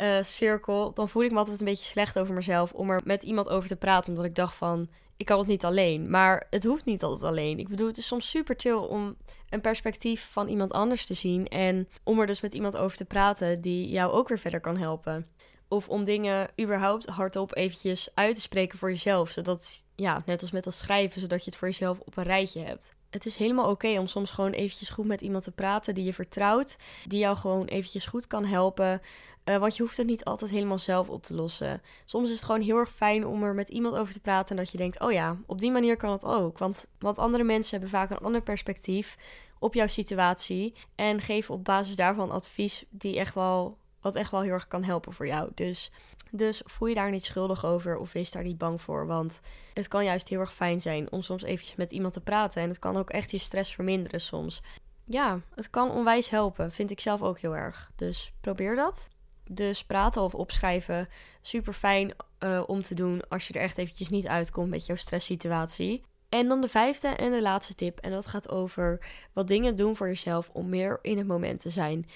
Uh, 0.02 0.22
cirkel, 0.22 0.92
dan 0.94 1.08
voel 1.08 1.22
ik 1.22 1.30
me 1.30 1.38
altijd 1.38 1.60
een 1.60 1.66
beetje 1.66 1.84
slecht 1.84 2.18
over 2.18 2.34
mezelf 2.34 2.72
om 2.72 2.90
er 2.90 3.00
met 3.04 3.22
iemand 3.22 3.48
over 3.48 3.68
te 3.68 3.76
praten. 3.76 4.10
Omdat 4.10 4.24
ik 4.24 4.34
dacht 4.34 4.54
van, 4.54 4.88
ik 5.16 5.26
kan 5.26 5.38
het 5.38 5.46
niet 5.46 5.64
alleen. 5.64 6.10
Maar 6.10 6.46
het 6.50 6.64
hoeft 6.64 6.84
niet 6.84 7.02
altijd 7.02 7.30
alleen. 7.30 7.58
Ik 7.58 7.68
bedoel, 7.68 7.86
het 7.86 7.98
is 7.98 8.06
soms 8.06 8.30
super 8.30 8.54
chill 8.58 8.72
om 8.72 9.16
een 9.48 9.60
perspectief 9.60 10.28
van 10.32 10.48
iemand 10.48 10.72
anders 10.72 11.06
te 11.06 11.14
zien. 11.14 11.46
En 11.46 11.88
om 12.04 12.20
er 12.20 12.26
dus 12.26 12.40
met 12.40 12.54
iemand 12.54 12.76
over 12.76 12.96
te 12.96 13.04
praten 13.04 13.60
die 13.60 13.88
jou 13.88 14.12
ook 14.12 14.28
weer 14.28 14.38
verder 14.38 14.60
kan 14.60 14.76
helpen. 14.76 15.26
Of 15.72 15.88
om 15.88 16.04
dingen 16.04 16.48
überhaupt 16.60 17.06
hardop 17.06 17.56
eventjes 17.56 18.08
uit 18.14 18.34
te 18.34 18.40
spreken 18.40 18.78
voor 18.78 18.90
jezelf. 18.90 19.30
Zodat, 19.30 19.84
ja, 19.96 20.22
net 20.26 20.40
als 20.40 20.50
met 20.50 20.64
dat 20.64 20.74
schrijven, 20.74 21.20
zodat 21.20 21.44
je 21.44 21.50
het 21.50 21.58
voor 21.58 21.68
jezelf 21.68 21.98
op 22.00 22.16
een 22.16 22.24
rijtje 22.24 22.60
hebt. 22.60 22.90
Het 23.10 23.26
is 23.26 23.36
helemaal 23.36 23.70
oké 23.70 23.98
om 23.98 24.06
soms 24.06 24.30
gewoon 24.30 24.50
eventjes 24.50 24.88
goed 24.88 25.06
met 25.06 25.20
iemand 25.20 25.44
te 25.44 25.50
praten 25.50 25.94
die 25.94 26.04
je 26.04 26.14
vertrouwt. 26.14 26.76
Die 27.06 27.18
jou 27.18 27.36
gewoon 27.36 27.66
eventjes 27.66 28.06
goed 28.06 28.26
kan 28.26 28.44
helpen. 28.44 29.00
Uh, 29.44 29.56
want 29.56 29.76
je 29.76 29.82
hoeft 29.82 29.96
het 29.96 30.06
niet 30.06 30.24
altijd 30.24 30.50
helemaal 30.50 30.78
zelf 30.78 31.08
op 31.08 31.22
te 31.22 31.34
lossen. 31.34 31.82
Soms 32.04 32.28
is 32.28 32.34
het 32.34 32.44
gewoon 32.44 32.60
heel 32.60 32.76
erg 32.76 32.90
fijn 32.90 33.26
om 33.26 33.42
er 33.42 33.54
met 33.54 33.68
iemand 33.68 33.96
over 33.96 34.12
te 34.12 34.20
praten. 34.20 34.56
En 34.56 34.62
dat 34.62 34.72
je 34.72 34.78
denkt, 34.78 35.00
oh 35.00 35.12
ja, 35.12 35.36
op 35.46 35.60
die 35.60 35.70
manier 35.70 35.96
kan 35.96 36.12
het 36.12 36.24
ook. 36.24 36.58
Want, 36.58 36.86
want 36.98 37.18
andere 37.18 37.44
mensen 37.44 37.70
hebben 37.70 37.98
vaak 37.98 38.10
een 38.10 38.24
ander 38.24 38.42
perspectief 38.42 39.16
op 39.58 39.74
jouw 39.74 39.86
situatie. 39.86 40.74
En 40.94 41.20
geven 41.20 41.54
op 41.54 41.64
basis 41.64 41.96
daarvan 41.96 42.30
advies 42.30 42.84
die 42.90 43.18
echt 43.18 43.34
wel 43.34 43.78
wat 44.00 44.14
echt 44.14 44.30
wel 44.30 44.40
heel 44.40 44.52
erg 44.52 44.68
kan 44.68 44.84
helpen 44.84 45.12
voor 45.12 45.26
jou. 45.26 45.50
Dus, 45.54 45.90
dus 46.30 46.62
voel 46.64 46.88
je 46.88 46.94
daar 46.94 47.10
niet 47.10 47.24
schuldig 47.24 47.64
over 47.64 47.96
of 47.96 48.12
wees 48.12 48.30
daar 48.30 48.42
niet 48.42 48.58
bang 48.58 48.80
voor. 48.80 49.06
Want 49.06 49.40
het 49.74 49.88
kan 49.88 50.04
juist 50.04 50.28
heel 50.28 50.40
erg 50.40 50.54
fijn 50.54 50.80
zijn 50.80 51.12
om 51.12 51.22
soms 51.22 51.42
eventjes 51.42 51.76
met 51.76 51.92
iemand 51.92 52.12
te 52.12 52.20
praten. 52.20 52.62
En 52.62 52.68
het 52.68 52.78
kan 52.78 52.96
ook 52.96 53.10
echt 53.10 53.30
je 53.30 53.38
stress 53.38 53.74
verminderen 53.74 54.20
soms. 54.20 54.62
Ja, 55.04 55.40
het 55.54 55.70
kan 55.70 55.90
onwijs 55.90 56.28
helpen. 56.28 56.72
Vind 56.72 56.90
ik 56.90 57.00
zelf 57.00 57.22
ook 57.22 57.38
heel 57.38 57.56
erg. 57.56 57.90
Dus 57.96 58.32
probeer 58.40 58.76
dat. 58.76 59.08
Dus 59.52 59.84
praten 59.84 60.22
of 60.22 60.34
opschrijven, 60.34 61.08
super 61.40 61.72
fijn 61.72 62.12
uh, 62.40 62.62
om 62.66 62.82
te 62.82 62.94
doen 62.94 63.22
als 63.28 63.48
je 63.48 63.54
er 63.54 63.60
echt 63.60 63.78
eventjes 63.78 64.08
niet 64.08 64.26
uitkomt 64.26 64.70
met 64.70 64.86
jouw 64.86 64.96
stresssituatie. 64.96 66.02
En 66.28 66.48
dan 66.48 66.60
de 66.60 66.68
vijfde 66.68 67.08
en 67.08 67.30
de 67.30 67.42
laatste 67.42 67.74
tip. 67.74 67.98
En 67.98 68.10
dat 68.10 68.26
gaat 68.26 68.50
over 68.50 69.06
wat 69.32 69.48
dingen 69.48 69.76
doen 69.76 69.96
voor 69.96 70.06
jezelf 70.06 70.50
om 70.52 70.68
meer 70.68 70.98
in 71.02 71.18
het 71.18 71.26
moment 71.26 71.60
te 71.60 71.70
zijn. 71.70 72.06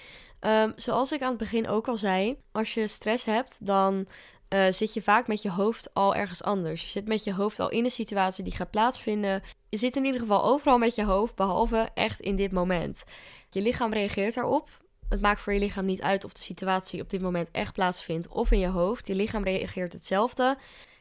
Um, 0.45 0.73
zoals 0.75 1.11
ik 1.11 1.21
aan 1.21 1.29
het 1.29 1.37
begin 1.37 1.67
ook 1.67 1.87
al 1.87 1.97
zei, 1.97 2.37
als 2.51 2.73
je 2.73 2.87
stress 2.87 3.25
hebt, 3.25 3.65
dan 3.65 4.07
uh, 4.49 4.67
zit 4.69 4.93
je 4.93 5.01
vaak 5.01 5.27
met 5.27 5.41
je 5.41 5.51
hoofd 5.51 5.93
al 5.93 6.15
ergens 6.15 6.43
anders. 6.43 6.83
Je 6.83 6.89
zit 6.89 7.07
met 7.07 7.23
je 7.23 7.33
hoofd 7.33 7.59
al 7.59 7.69
in 7.69 7.83
een 7.83 7.91
situatie 7.91 8.43
die 8.43 8.55
gaat 8.55 8.71
plaatsvinden. 8.71 9.41
Je 9.69 9.77
zit 9.77 9.95
in 9.95 10.05
ieder 10.05 10.19
geval 10.19 10.43
overal 10.43 10.77
met 10.77 10.95
je 10.95 11.03
hoofd, 11.03 11.35
behalve 11.35 11.89
echt 11.93 12.19
in 12.19 12.35
dit 12.35 12.51
moment. 12.51 13.03
Je 13.49 13.61
lichaam 13.61 13.93
reageert 13.93 14.33
daarop. 14.33 14.69
Het 15.09 15.21
maakt 15.21 15.41
voor 15.41 15.53
je 15.53 15.59
lichaam 15.59 15.85
niet 15.85 16.01
uit 16.01 16.23
of 16.23 16.33
de 16.33 16.41
situatie 16.41 17.01
op 17.01 17.09
dit 17.09 17.21
moment 17.21 17.49
echt 17.51 17.73
plaatsvindt 17.73 18.27
of 18.27 18.51
in 18.51 18.59
je 18.59 18.67
hoofd. 18.67 19.07
Je 19.07 19.15
lichaam 19.15 19.43
reageert 19.43 19.93
hetzelfde 19.93 20.57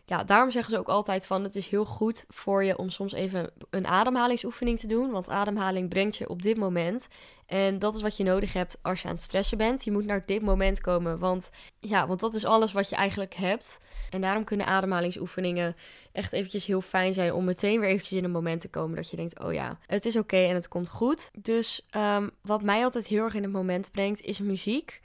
ja, 0.06 0.24
daarom 0.24 0.50
zeggen 0.50 0.72
ze 0.72 0.78
ook 0.78 0.88
altijd 0.88 1.26
van 1.26 1.44
het 1.44 1.56
is 1.56 1.66
heel 1.66 1.84
goed 1.84 2.24
voor 2.28 2.64
je 2.64 2.78
om 2.78 2.90
soms 2.90 3.12
even 3.12 3.50
een 3.70 3.86
ademhalingsoefening 3.86 4.78
te 4.78 4.86
doen. 4.86 5.10
Want 5.10 5.28
ademhaling 5.28 5.88
brengt 5.88 6.16
je 6.16 6.28
op 6.28 6.42
dit 6.42 6.56
moment. 6.56 7.06
En 7.46 7.78
dat 7.78 7.96
is 7.96 8.02
wat 8.02 8.16
je 8.16 8.24
nodig 8.24 8.52
hebt 8.52 8.78
als 8.82 9.02
je 9.02 9.08
aan 9.08 9.14
het 9.14 9.22
stressen 9.22 9.58
bent. 9.58 9.84
Je 9.84 9.92
moet 9.92 10.04
naar 10.04 10.26
dit 10.26 10.42
moment 10.42 10.80
komen. 10.80 11.18
Want 11.18 11.50
ja, 11.80 12.06
want 12.06 12.20
dat 12.20 12.34
is 12.34 12.44
alles 12.44 12.72
wat 12.72 12.88
je 12.88 12.96
eigenlijk 12.96 13.34
hebt. 13.34 13.80
En 14.10 14.20
daarom 14.20 14.44
kunnen 14.44 14.66
ademhalingsoefeningen 14.66 15.76
echt 16.12 16.32
eventjes 16.32 16.66
heel 16.66 16.80
fijn 16.80 17.14
zijn 17.14 17.32
om 17.32 17.44
meteen 17.44 17.80
weer 17.80 17.88
eventjes 17.88 18.18
in 18.18 18.24
een 18.24 18.30
moment 18.30 18.60
te 18.60 18.68
komen 18.68 18.96
dat 18.96 19.10
je 19.10 19.16
denkt, 19.16 19.44
oh 19.44 19.52
ja, 19.52 19.78
het 19.86 20.04
is 20.04 20.16
oké 20.16 20.36
en 20.36 20.54
het 20.54 20.68
komt 20.68 20.88
goed. 20.88 21.30
Dus 21.38 21.82
um, 21.96 22.30
wat 22.42 22.62
mij 22.62 22.84
altijd 22.84 23.06
heel 23.06 23.24
erg 23.24 23.34
in 23.34 23.42
het 23.42 23.52
moment 23.52 23.92
brengt 23.92 24.20
is 24.20 24.38
muziek. 24.38 25.00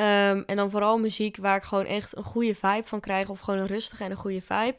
Um, 0.00 0.42
en 0.46 0.56
dan 0.56 0.70
vooral 0.70 0.98
muziek 0.98 1.36
waar 1.36 1.56
ik 1.56 1.62
gewoon 1.62 1.84
echt 1.84 2.16
een 2.16 2.24
goede 2.24 2.54
vibe 2.54 2.82
van 2.84 3.00
krijg. 3.00 3.28
Of 3.28 3.40
gewoon 3.40 3.60
een 3.60 3.66
rustige 3.66 4.04
en 4.04 4.10
een 4.10 4.16
goede 4.16 4.40
vibe. 4.40 4.76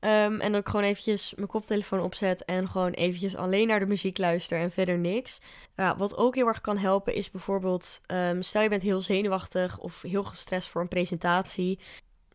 Um, 0.00 0.40
en 0.40 0.52
dat 0.52 0.60
ik 0.60 0.68
gewoon 0.68 0.84
eventjes 0.84 1.34
mijn 1.34 1.48
koptelefoon 1.48 2.00
opzet 2.00 2.44
en 2.44 2.68
gewoon 2.68 2.90
eventjes 2.90 3.36
alleen 3.36 3.66
naar 3.66 3.80
de 3.80 3.86
muziek 3.86 4.18
luister 4.18 4.60
en 4.60 4.70
verder 4.70 4.98
niks. 4.98 5.40
Ja, 5.76 5.96
wat 5.96 6.16
ook 6.16 6.34
heel 6.34 6.46
erg 6.46 6.60
kan 6.60 6.78
helpen 6.78 7.14
is 7.14 7.30
bijvoorbeeld, 7.30 8.00
um, 8.12 8.42
stel 8.42 8.62
je 8.62 8.68
bent 8.68 8.82
heel 8.82 9.00
zenuwachtig 9.00 9.78
of 9.78 10.02
heel 10.02 10.24
gestrest 10.24 10.68
voor 10.68 10.80
een 10.80 10.88
presentatie. 10.88 11.78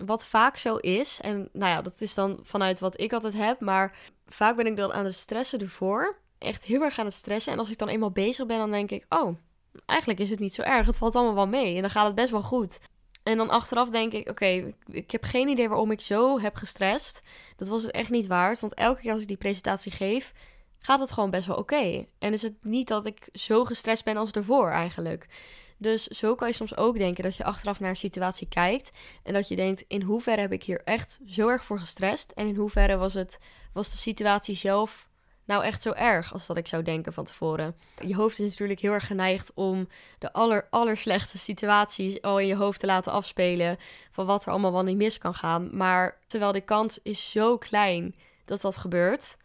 Wat 0.06 0.26
vaak 0.26 0.58
zo 0.58 0.76
is, 0.76 1.20
en 1.22 1.50
nou 1.52 1.72
ja, 1.72 1.82
dat 1.82 2.02
is 2.02 2.14
dan 2.14 2.40
vanuit 2.44 2.80
wat 2.80 3.00
ik 3.02 3.14
altijd 3.14 3.34
heb, 3.34 3.60
maar 3.60 3.96
vaak 4.26 4.56
ben 4.56 4.68
ik 4.68 4.76
dan 4.76 4.94
aan 4.94 5.06
het 5.06 5.16
stressen 5.16 5.60
ervoor. 5.60 6.18
Echt 6.38 6.64
heel 6.64 6.82
erg 6.82 7.00
aan 7.00 7.06
het 7.06 7.14
stressen. 7.14 7.54
En 7.54 7.60
als 7.60 7.72
ik 7.72 7.78
dan 7.78 7.88
eenmaal 7.88 8.12
bezig 8.12 8.46
ben, 8.46 8.58
dan 8.58 8.72
denk 8.72 8.92
ik, 8.92 9.06
oh, 9.10 9.36
eigenlijk 9.86 10.20
is 10.20 10.30
het 10.30 10.40
niet 10.40 10.54
zo 10.54 10.62
erg. 10.62 10.86
Het 10.86 10.98
valt 10.98 11.16
allemaal 11.16 11.36
wel 11.36 11.48
mee 11.48 11.76
en 11.76 11.82
dan 11.82 11.90
gaat 11.90 12.06
het 12.06 12.16
best 12.16 12.32
wel 12.32 12.42
goed. 12.42 12.80
En 13.24 13.38
dan 13.38 13.50
achteraf 13.50 13.90
denk 13.90 14.14
ik, 14.14 14.30
oké, 14.30 14.74
ik 14.86 15.12
heb 15.12 15.24
geen 15.24 15.48
idee 15.48 15.70
waarom 15.70 15.92
ik 15.92 16.02
zo 16.02 16.40
heb 16.40 16.56
gestrest. 16.56 17.22
Dat 17.56 17.68
was 17.68 17.82
het 17.84 17.92
echt 17.92 18.10
niet 18.10 18.28
waard, 18.28 18.60
want 18.60 18.74
elke 18.74 19.02
keer 19.02 19.12
als 19.12 19.22
ik 19.22 19.28
die 19.28 19.38
presentatie 19.38 19.92
geef, 19.92 20.34
gaat 20.80 21.00
het 21.00 21.12
gewoon 21.12 21.30
best 21.30 21.48
wel 21.48 21.56
oké. 21.56 22.06
En 22.20 22.34
is 22.34 22.42
het 22.42 22.56
niet 22.62 22.88
dat 22.88 23.06
ik 23.06 23.30
zo 23.34 23.66
gestrest 23.66 24.04
ben 24.04 24.18
als 24.18 24.32
ervoor 24.32 24.70
eigenlijk. 24.70 25.28
Dus 25.78 26.08
zo 26.08 26.36
kan 26.36 26.48
je 26.48 26.54
soms 26.54 26.78
ook 26.78 26.98
denken 26.98 27.24
dat 27.24 27.36
je 27.36 27.44
achteraf 27.44 27.80
naar 27.80 27.90
een 27.90 27.96
situatie 27.96 28.48
kijkt 28.48 28.92
en 29.24 29.34
dat 29.34 29.48
je 29.48 29.56
denkt, 29.56 29.84
in 29.88 30.02
hoeverre 30.02 30.42
heb 30.42 30.52
ik 30.52 30.64
hier 30.64 30.82
echt 30.84 31.20
zo 31.28 31.48
erg 31.48 31.66
voor 31.66 31.80
gestrest 31.80 32.32
en 32.32 32.48
in 32.48 32.56
hoeverre 32.56 32.98
was, 32.98 33.14
het, 33.14 33.40
was 33.74 33.92
de 33.92 33.98
situatie 33.98 34.56
zelf 34.56 35.10
nou 35.46 35.64
echt 35.64 35.82
zo 35.82 35.92
erg 35.92 36.34
als 36.34 36.46
dat 36.46 36.58
ik 36.58 36.68
zou 36.68 36.84
denken 36.84 37.14
van 37.14 37.24
tevoren. 37.24 37.76
Je 38.06 38.16
hoofd 38.16 38.40
is 38.40 38.50
natuurlijk 38.50 38.80
heel 38.80 38.92
erg 38.92 39.08
geneigd 39.08 39.52
om 39.54 39.88
de 40.20 40.34
aller, 40.70 40.98
slechtste 40.98 41.38
situaties 41.38 42.22
al 42.22 42.40
in 42.40 42.48
je 42.48 42.56
hoofd 42.56 42.80
te 42.80 42.86
laten 42.86 43.12
afspelen. 43.12 43.78
Van 44.12 44.26
wat 44.26 44.46
er 44.46 44.52
allemaal 44.52 44.72
wel 44.72 44.84
niet 44.84 44.98
mis 44.98 45.18
kan 45.18 45.34
gaan. 45.34 45.70
Maar 45.72 46.20
terwijl 46.28 46.52
de 46.52 46.62
kans 46.62 47.00
is 47.04 47.32
zo 47.32 47.58
klein 47.58 48.16
dat 48.46 48.62
dat 48.62 48.78
gebeurt. 48.78 49.38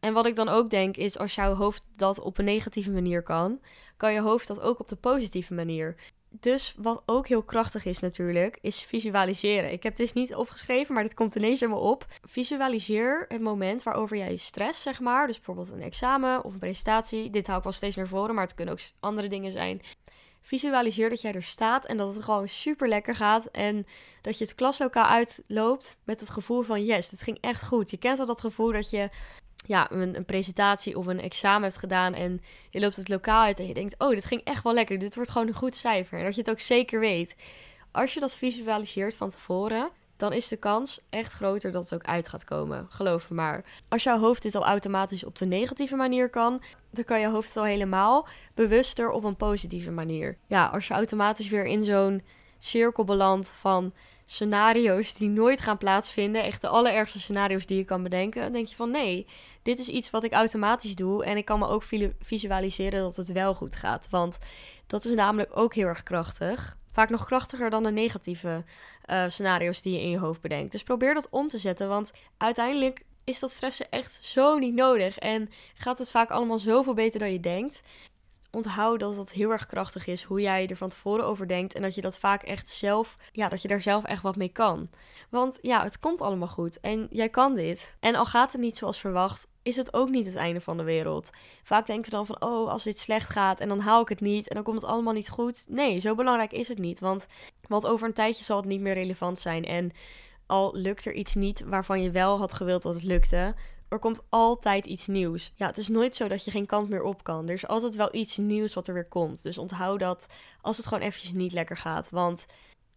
En 0.00 0.12
wat 0.12 0.26
ik 0.26 0.36
dan 0.36 0.48
ook 0.48 0.70
denk 0.70 0.96
is, 0.96 1.18
als 1.18 1.34
jouw 1.34 1.54
hoofd 1.54 1.82
dat 1.96 2.20
op 2.20 2.38
een 2.38 2.44
negatieve 2.44 2.90
manier 2.90 3.22
kan, 3.22 3.60
kan 3.96 4.12
je 4.12 4.20
hoofd 4.20 4.46
dat 4.46 4.60
ook 4.60 4.80
op 4.80 4.88
de 4.88 4.96
positieve 4.96 5.54
manier. 5.54 5.96
Dus 6.40 6.74
wat 6.76 7.02
ook 7.06 7.28
heel 7.28 7.42
krachtig 7.42 7.84
is 7.84 7.98
natuurlijk, 7.98 8.58
is 8.60 8.82
visualiseren. 8.82 9.72
Ik 9.72 9.82
heb 9.82 9.96
dit 9.96 10.14
niet 10.14 10.34
opgeschreven, 10.34 10.94
maar 10.94 11.02
dit 11.02 11.14
komt 11.14 11.34
ineens 11.34 11.62
in 11.62 11.68
me 11.68 11.76
op. 11.76 12.06
Visualiseer 12.22 13.24
het 13.28 13.40
moment 13.40 13.82
waarover 13.82 14.16
jij 14.16 14.36
stress, 14.36 14.82
zeg 14.82 15.00
maar, 15.00 15.26
dus 15.26 15.36
bijvoorbeeld 15.36 15.68
een 15.68 15.82
examen 15.82 16.44
of 16.44 16.52
een 16.52 16.58
presentatie. 16.58 17.30
Dit 17.30 17.46
hou 17.46 17.58
ik 17.58 17.64
wel 17.64 17.72
steeds 17.72 17.96
naar 17.96 18.08
voren, 18.08 18.34
maar 18.34 18.44
het 18.44 18.54
kunnen 18.54 18.74
ook 18.74 18.80
andere 19.00 19.28
dingen 19.28 19.50
zijn. 19.50 19.80
Visualiseer 20.40 21.08
dat 21.08 21.20
jij 21.20 21.32
er 21.32 21.42
staat 21.42 21.86
en 21.86 21.96
dat 21.96 22.14
het 22.14 22.24
gewoon 22.24 22.48
super 22.48 22.88
lekker 22.88 23.14
gaat. 23.14 23.46
En 23.46 23.86
dat 24.20 24.38
je 24.38 24.44
het 24.44 24.54
klaslokaal 24.54 25.06
uitloopt 25.06 25.96
met 26.04 26.20
het 26.20 26.30
gevoel 26.30 26.62
van 26.62 26.84
yes, 26.84 27.08
dit 27.08 27.22
ging 27.22 27.38
echt 27.40 27.66
goed. 27.66 27.90
Je 27.90 27.96
kent 27.96 28.18
al 28.18 28.26
dat 28.26 28.40
gevoel 28.40 28.72
dat 28.72 28.90
je 28.90 29.08
ja, 29.66 29.90
een, 29.90 30.24
presentatie 30.24 30.98
of 30.98 31.06
een 31.06 31.20
examen 31.20 31.62
hebt 31.62 31.78
gedaan 31.78 32.14
en 32.14 32.42
je 32.70 32.80
loopt 32.80 32.96
het 32.96 33.08
lokaal 33.08 33.42
uit 33.42 33.58
en 33.58 33.66
je 33.66 33.74
denkt, 33.74 33.94
oh, 33.98 34.08
dit 34.08 34.24
ging 34.24 34.40
echt 34.44 34.62
wel 34.62 34.74
lekker, 34.74 34.98
dit 34.98 35.14
wordt 35.14 35.30
gewoon 35.30 35.46
een 35.46 35.54
goed 35.54 35.76
cijfer. 35.76 36.18
En 36.18 36.24
dat 36.24 36.34
je 36.34 36.40
het 36.40 36.50
ook 36.50 36.60
zeker 36.60 37.00
weet. 37.00 37.34
Als 37.90 38.14
je 38.14 38.20
dat 38.20 38.36
visualiseert 38.36 39.16
van 39.16 39.30
tevoren, 39.30 39.90
dan 40.16 40.32
is 40.32 40.48
de 40.48 40.56
kans 40.56 41.00
echt 41.10 41.32
groter 41.32 41.72
dat 41.72 41.82
het 41.82 41.94
ook 41.94 42.04
uit 42.04 42.28
gaat 42.28 42.44
komen. 42.44 42.86
Geloof 42.88 43.30
me 43.30 43.36
maar. 43.36 43.64
Als 43.88 44.02
jouw 44.02 44.18
hoofd 44.18 44.42
dit 44.42 44.54
al 44.54 44.64
automatisch 44.64 45.24
op 45.24 45.36
de 45.36 45.46
negatieve 45.46 45.96
manier 45.96 46.30
kan, 46.30 46.62
dan 46.90 47.04
kan 47.04 47.20
je 47.20 47.28
hoofd 47.28 47.48
het 47.48 47.56
al 47.56 47.64
helemaal 47.64 48.26
bewuster 48.54 49.10
op 49.10 49.24
een 49.24 49.36
positieve 49.36 49.90
manier. 49.90 50.38
Ja, 50.46 50.66
als 50.66 50.88
je 50.88 50.94
automatisch 50.94 51.48
weer 51.48 51.64
in 51.64 51.84
zo'n 51.84 52.22
cirkel 52.58 53.04
belandt 53.04 53.50
van 53.50 53.92
scenario's 54.26 55.14
die 55.14 55.28
nooit 55.28 55.60
gaan 55.60 55.78
plaatsvinden, 55.78 56.42
echt 56.42 56.60
de 56.60 56.68
allerergste 56.68 57.20
scenario's 57.20 57.66
die 57.66 57.76
je 57.76 57.84
kan 57.84 58.02
bedenken, 58.02 58.42
dan 58.42 58.52
denk 58.52 58.66
je 58.66 58.76
van 58.76 58.90
nee, 58.90 59.26
dit 59.62 59.78
is 59.78 59.88
iets 59.88 60.10
wat 60.10 60.24
ik 60.24 60.32
automatisch 60.32 60.94
doe 60.94 61.24
en 61.24 61.36
ik 61.36 61.44
kan 61.44 61.58
me 61.58 61.66
ook 61.66 61.82
visualiseren 62.20 63.00
dat 63.00 63.16
het 63.16 63.32
wel 63.32 63.54
goed 63.54 63.76
gaat. 63.76 64.06
Want 64.10 64.38
dat 64.86 65.04
is 65.04 65.14
namelijk 65.14 65.56
ook 65.56 65.74
heel 65.74 65.86
erg 65.86 66.02
krachtig. 66.02 66.76
Vaak 66.90 67.10
nog 67.10 67.24
krachtiger 67.24 67.70
dan 67.70 67.82
de 67.82 67.90
negatieve 67.90 68.64
uh, 69.10 69.24
scenario's 69.28 69.82
die 69.82 69.92
je 69.92 70.00
in 70.00 70.10
je 70.10 70.18
hoofd 70.18 70.40
bedenkt. 70.40 70.72
Dus 70.72 70.82
probeer 70.82 71.14
dat 71.14 71.28
om 71.30 71.48
te 71.48 71.58
zetten, 71.58 71.88
want 71.88 72.10
uiteindelijk 72.36 73.04
is 73.24 73.38
dat 73.38 73.50
stressen 73.50 73.90
echt 73.90 74.18
zo 74.24 74.58
niet 74.58 74.74
nodig 74.74 75.18
en 75.18 75.48
gaat 75.74 75.98
het 75.98 76.10
vaak 76.10 76.30
allemaal 76.30 76.58
zoveel 76.58 76.94
beter 76.94 77.18
dan 77.18 77.32
je 77.32 77.40
denkt 77.40 77.82
onthoud 78.54 79.00
dat 79.00 79.16
het 79.16 79.32
heel 79.32 79.50
erg 79.50 79.66
krachtig 79.66 80.06
is 80.06 80.22
hoe 80.22 80.40
jij 80.40 80.66
er 80.66 80.76
van 80.76 80.88
tevoren 80.88 81.26
over 81.26 81.48
denkt. 81.48 81.74
En 81.74 81.82
dat 81.82 81.94
je 81.94 82.00
dat 82.00 82.18
vaak 82.18 82.42
echt 82.42 82.68
zelf, 82.68 83.16
ja, 83.32 83.48
dat 83.48 83.62
je 83.62 83.68
daar 83.68 83.82
zelf 83.82 84.04
echt 84.04 84.22
wat 84.22 84.36
mee 84.36 84.48
kan. 84.48 84.90
Want 85.30 85.58
ja, 85.62 85.82
het 85.82 86.00
komt 86.00 86.20
allemaal 86.20 86.48
goed 86.48 86.80
en 86.80 87.06
jij 87.10 87.28
kan 87.28 87.54
dit. 87.54 87.96
En 88.00 88.14
al 88.14 88.26
gaat 88.26 88.52
het 88.52 88.60
niet 88.60 88.76
zoals 88.76 89.00
verwacht, 89.00 89.46
is 89.62 89.76
het 89.76 89.94
ook 89.94 90.08
niet 90.08 90.26
het 90.26 90.36
einde 90.36 90.60
van 90.60 90.76
de 90.76 90.82
wereld. 90.82 91.30
Vaak 91.62 91.86
denken 91.86 92.04
we 92.04 92.16
dan 92.16 92.26
van, 92.26 92.42
oh, 92.42 92.70
als 92.70 92.82
dit 92.82 92.98
slecht 92.98 93.30
gaat 93.30 93.60
en 93.60 93.68
dan 93.68 93.80
haal 93.80 94.00
ik 94.00 94.08
het 94.08 94.20
niet 94.20 94.48
en 94.48 94.54
dan 94.54 94.64
komt 94.64 94.80
het 94.80 94.90
allemaal 94.90 95.12
niet 95.12 95.28
goed. 95.28 95.64
Nee, 95.68 95.98
zo 95.98 96.14
belangrijk 96.14 96.52
is 96.52 96.68
het 96.68 96.78
niet. 96.78 97.00
Want, 97.00 97.26
want 97.68 97.86
over 97.86 98.06
een 98.06 98.14
tijdje 98.14 98.44
zal 98.44 98.56
het 98.56 98.66
niet 98.66 98.80
meer 98.80 98.94
relevant 98.94 99.38
zijn. 99.38 99.64
En 99.64 99.92
al 100.46 100.76
lukt 100.76 101.04
er 101.04 101.12
iets 101.12 101.34
niet 101.34 101.64
waarvan 101.66 102.02
je 102.02 102.10
wel 102.10 102.38
had 102.38 102.52
gewild 102.52 102.82
dat 102.82 102.94
het 102.94 103.04
lukte, 103.04 103.54
er 103.94 104.00
komt 104.00 104.22
altijd 104.28 104.86
iets 104.86 105.06
nieuws. 105.06 105.52
Ja, 105.56 105.66
het 105.66 105.78
is 105.78 105.88
nooit 105.88 106.14
zo 106.14 106.28
dat 106.28 106.44
je 106.44 106.50
geen 106.50 106.66
kant 106.66 106.88
meer 106.88 107.02
op 107.02 107.24
kan. 107.24 107.48
Er 107.48 107.54
is 107.54 107.66
altijd 107.66 107.94
wel 107.94 108.14
iets 108.14 108.36
nieuws 108.36 108.74
wat 108.74 108.88
er 108.88 108.94
weer 108.94 109.08
komt. 109.08 109.42
Dus 109.42 109.58
onthoud 109.58 110.00
dat 110.00 110.26
als 110.60 110.76
het 110.76 110.86
gewoon 110.86 111.02
eventjes 111.02 111.32
niet 111.32 111.52
lekker 111.52 111.76
gaat. 111.76 112.10
Want 112.10 112.46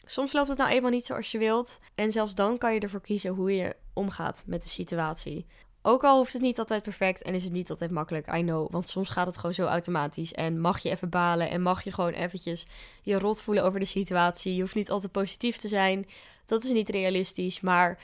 soms 0.05 0.33
loopt 0.33 0.47
het 0.47 0.57
nou 0.57 0.69
eenmaal 0.69 0.91
niet 0.91 1.05
zoals 1.05 1.31
je 1.31 1.37
wilt. 1.37 1.79
En 1.95 2.11
zelfs 2.11 2.35
dan 2.35 2.57
kan 2.57 2.73
je 2.73 2.79
ervoor 2.79 3.01
kiezen 3.01 3.31
hoe 3.31 3.55
je 3.55 3.75
omgaat 3.93 4.43
met 4.45 4.63
de 4.63 4.69
situatie. 4.69 5.45
Ook 5.81 6.03
al 6.03 6.17
hoeft 6.17 6.33
het 6.33 6.41
niet 6.41 6.59
altijd 6.59 6.83
perfect 6.83 7.21
en 7.21 7.33
is 7.33 7.43
het 7.43 7.53
niet 7.53 7.69
altijd 7.69 7.91
makkelijk, 7.91 8.35
I 8.35 8.41
know. 8.41 8.71
Want 8.71 8.87
soms 8.87 9.09
gaat 9.09 9.25
het 9.25 9.37
gewoon 9.37 9.53
zo 9.53 9.65
automatisch. 9.65 10.33
En 10.33 10.59
mag 10.59 10.79
je 10.79 10.89
even 10.89 11.09
balen 11.09 11.49
en 11.49 11.61
mag 11.61 11.83
je 11.83 11.91
gewoon 11.91 12.13
eventjes 12.13 12.65
je 13.01 13.19
rot 13.19 13.41
voelen 13.41 13.63
over 13.63 13.79
de 13.79 13.85
situatie. 13.85 14.55
Je 14.55 14.61
hoeft 14.61 14.75
niet 14.75 14.89
altijd 14.89 15.11
positief 15.11 15.57
te 15.57 15.67
zijn. 15.67 16.07
Dat 16.45 16.63
is 16.63 16.71
niet 16.71 16.89
realistisch, 16.89 17.61
maar 17.61 17.99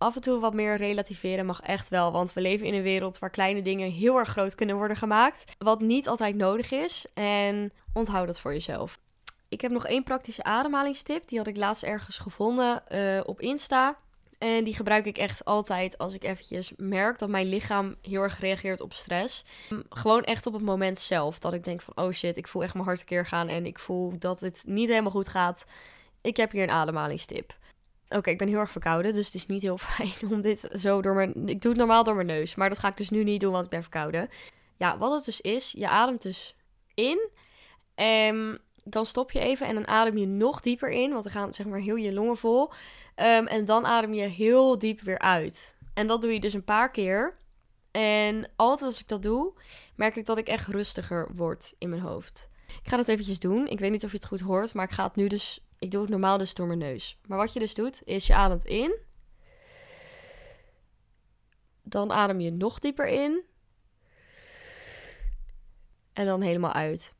af 0.00 0.14
en 0.14 0.20
toe 0.20 0.40
wat 0.40 0.54
meer 0.54 0.76
relativeren 0.76 1.46
mag 1.46 1.60
echt 1.60 1.88
wel. 1.88 2.12
Want 2.12 2.32
we 2.32 2.40
leven 2.40 2.66
in 2.66 2.74
een 2.74 2.82
wereld 2.82 3.18
waar 3.18 3.30
kleine 3.30 3.62
dingen 3.62 3.90
heel 3.90 4.18
erg 4.18 4.28
groot 4.28 4.54
kunnen 4.54 4.76
worden 4.76 4.96
gemaakt. 4.96 5.44
Wat 5.58 5.80
niet 5.80 6.08
altijd 6.08 6.36
nodig 6.36 6.70
is. 6.70 7.06
En 7.14 7.72
onthoud 7.92 8.26
dat 8.26 8.40
voor 8.40 8.52
jezelf. 8.52 8.98
Ik 9.48 9.60
heb 9.60 9.70
nog 9.70 9.86
één 9.86 10.02
praktische 10.02 10.42
ademhalingstip. 10.42 11.28
Die 11.28 11.38
had 11.38 11.46
ik 11.46 11.56
laatst 11.56 11.82
ergens 11.82 12.18
gevonden 12.18 12.82
uh, 12.88 13.20
op 13.24 13.40
Insta. 13.40 13.96
En 14.38 14.64
die 14.64 14.74
gebruik 14.74 15.06
ik 15.06 15.18
echt 15.18 15.44
altijd 15.44 15.98
als 15.98 16.14
ik 16.14 16.24
eventjes 16.24 16.72
merk 16.76 17.18
dat 17.18 17.28
mijn 17.28 17.46
lichaam 17.46 17.96
heel 18.02 18.22
erg 18.22 18.40
reageert 18.40 18.80
op 18.80 18.92
stress. 18.92 19.44
Gewoon 19.88 20.22
echt 20.22 20.46
op 20.46 20.52
het 20.52 20.62
moment 20.62 20.98
zelf. 20.98 21.38
Dat 21.38 21.52
ik 21.52 21.64
denk 21.64 21.80
van, 21.80 21.96
oh 21.96 22.12
shit, 22.12 22.36
ik 22.36 22.48
voel 22.48 22.62
echt 22.62 22.74
mijn 22.74 22.86
hart 22.86 23.00
een 23.00 23.06
keer 23.06 23.26
gaan. 23.26 23.48
En 23.48 23.66
ik 23.66 23.78
voel 23.78 24.18
dat 24.18 24.40
het 24.40 24.62
niet 24.66 24.88
helemaal 24.88 25.10
goed 25.10 25.28
gaat. 25.28 25.64
Ik 26.20 26.36
heb 26.36 26.50
hier 26.50 26.62
een 26.62 26.70
ademhalingstip. 26.70 27.58
Oké, 28.16 28.30
ik 28.30 28.38
ben 28.38 28.48
heel 28.48 28.58
erg 28.58 28.70
verkouden, 28.70 29.14
dus 29.14 29.26
het 29.26 29.34
is 29.34 29.46
niet 29.46 29.62
heel 29.62 29.78
fijn 29.88 30.32
om 30.32 30.40
dit 30.40 30.68
zo 30.72 31.02
door 31.02 31.14
mijn... 31.14 31.48
Ik 31.48 31.60
doe 31.60 31.70
het 31.70 31.80
normaal 31.80 32.04
door 32.04 32.14
mijn 32.14 32.26
neus, 32.26 32.54
maar 32.54 32.68
dat 32.68 32.78
ga 32.78 32.88
ik 32.88 32.96
dus 32.96 33.10
nu 33.10 33.24
niet 33.24 33.40
doen, 33.40 33.52
want 33.52 33.64
ik 33.64 33.70
ben 33.70 33.82
verkouden. 33.82 34.28
Ja, 34.76 34.98
wat 34.98 35.12
het 35.12 35.24
dus 35.24 35.40
is, 35.40 35.72
je 35.76 35.88
ademt 35.88 36.22
dus 36.22 36.56
in 36.94 37.30
en 37.94 38.60
dan 38.84 39.06
stop 39.06 39.30
je 39.30 39.38
even 39.38 39.66
en 39.66 39.74
dan 39.74 39.86
adem 39.86 40.16
je 40.16 40.26
nog 40.26 40.60
dieper 40.60 40.90
in, 40.90 41.10
want 41.10 41.22
dan 41.22 41.32
gaan 41.32 41.54
zeg 41.54 41.66
maar 41.66 41.80
heel 41.80 41.96
je 41.96 42.12
longen 42.12 42.36
vol. 42.36 42.70
Ehm, 43.14 43.46
en 43.46 43.64
dan 43.64 43.86
adem 43.86 44.14
je 44.14 44.22
heel 44.22 44.78
diep 44.78 45.00
weer 45.00 45.18
uit. 45.18 45.76
En 45.94 46.06
dat 46.06 46.20
doe 46.20 46.32
je 46.32 46.40
dus 46.40 46.52
een 46.52 46.64
paar 46.64 46.90
keer. 46.90 47.36
En 47.90 48.50
altijd 48.56 48.90
als 48.90 49.00
ik 49.00 49.08
dat 49.08 49.22
doe, 49.22 49.52
merk 49.94 50.16
ik 50.16 50.26
dat 50.26 50.38
ik 50.38 50.48
echt 50.48 50.66
rustiger 50.66 51.28
word 51.34 51.74
in 51.78 51.88
mijn 51.88 52.02
hoofd. 52.02 52.48
Ik 52.82 52.88
ga 52.88 52.96
dat 52.96 53.08
eventjes 53.08 53.38
doen. 53.38 53.66
Ik 53.66 53.78
weet 53.78 53.90
niet 53.90 54.04
of 54.04 54.10
je 54.10 54.16
het 54.16 54.26
goed 54.26 54.40
hoort, 54.40 54.74
maar 54.74 54.84
ik 54.84 54.90
ga 54.90 55.04
het 55.04 55.16
nu 55.16 55.26
dus 55.26 55.60
ik 55.80 55.90
doe 55.90 56.00
het 56.00 56.10
normaal 56.10 56.38
dus 56.38 56.54
door 56.54 56.66
mijn 56.66 56.78
neus. 56.78 57.18
Maar 57.26 57.38
wat 57.38 57.52
je 57.52 57.58
dus 57.58 57.74
doet, 57.74 58.02
is 58.04 58.26
je 58.26 58.34
ademt 58.34 58.64
in. 58.64 58.98
Dan 61.82 62.12
adem 62.12 62.40
je 62.40 62.50
nog 62.52 62.78
dieper 62.78 63.06
in. 63.06 63.44
En 66.12 66.26
dan 66.26 66.40
helemaal 66.40 66.72
uit. 66.72 67.14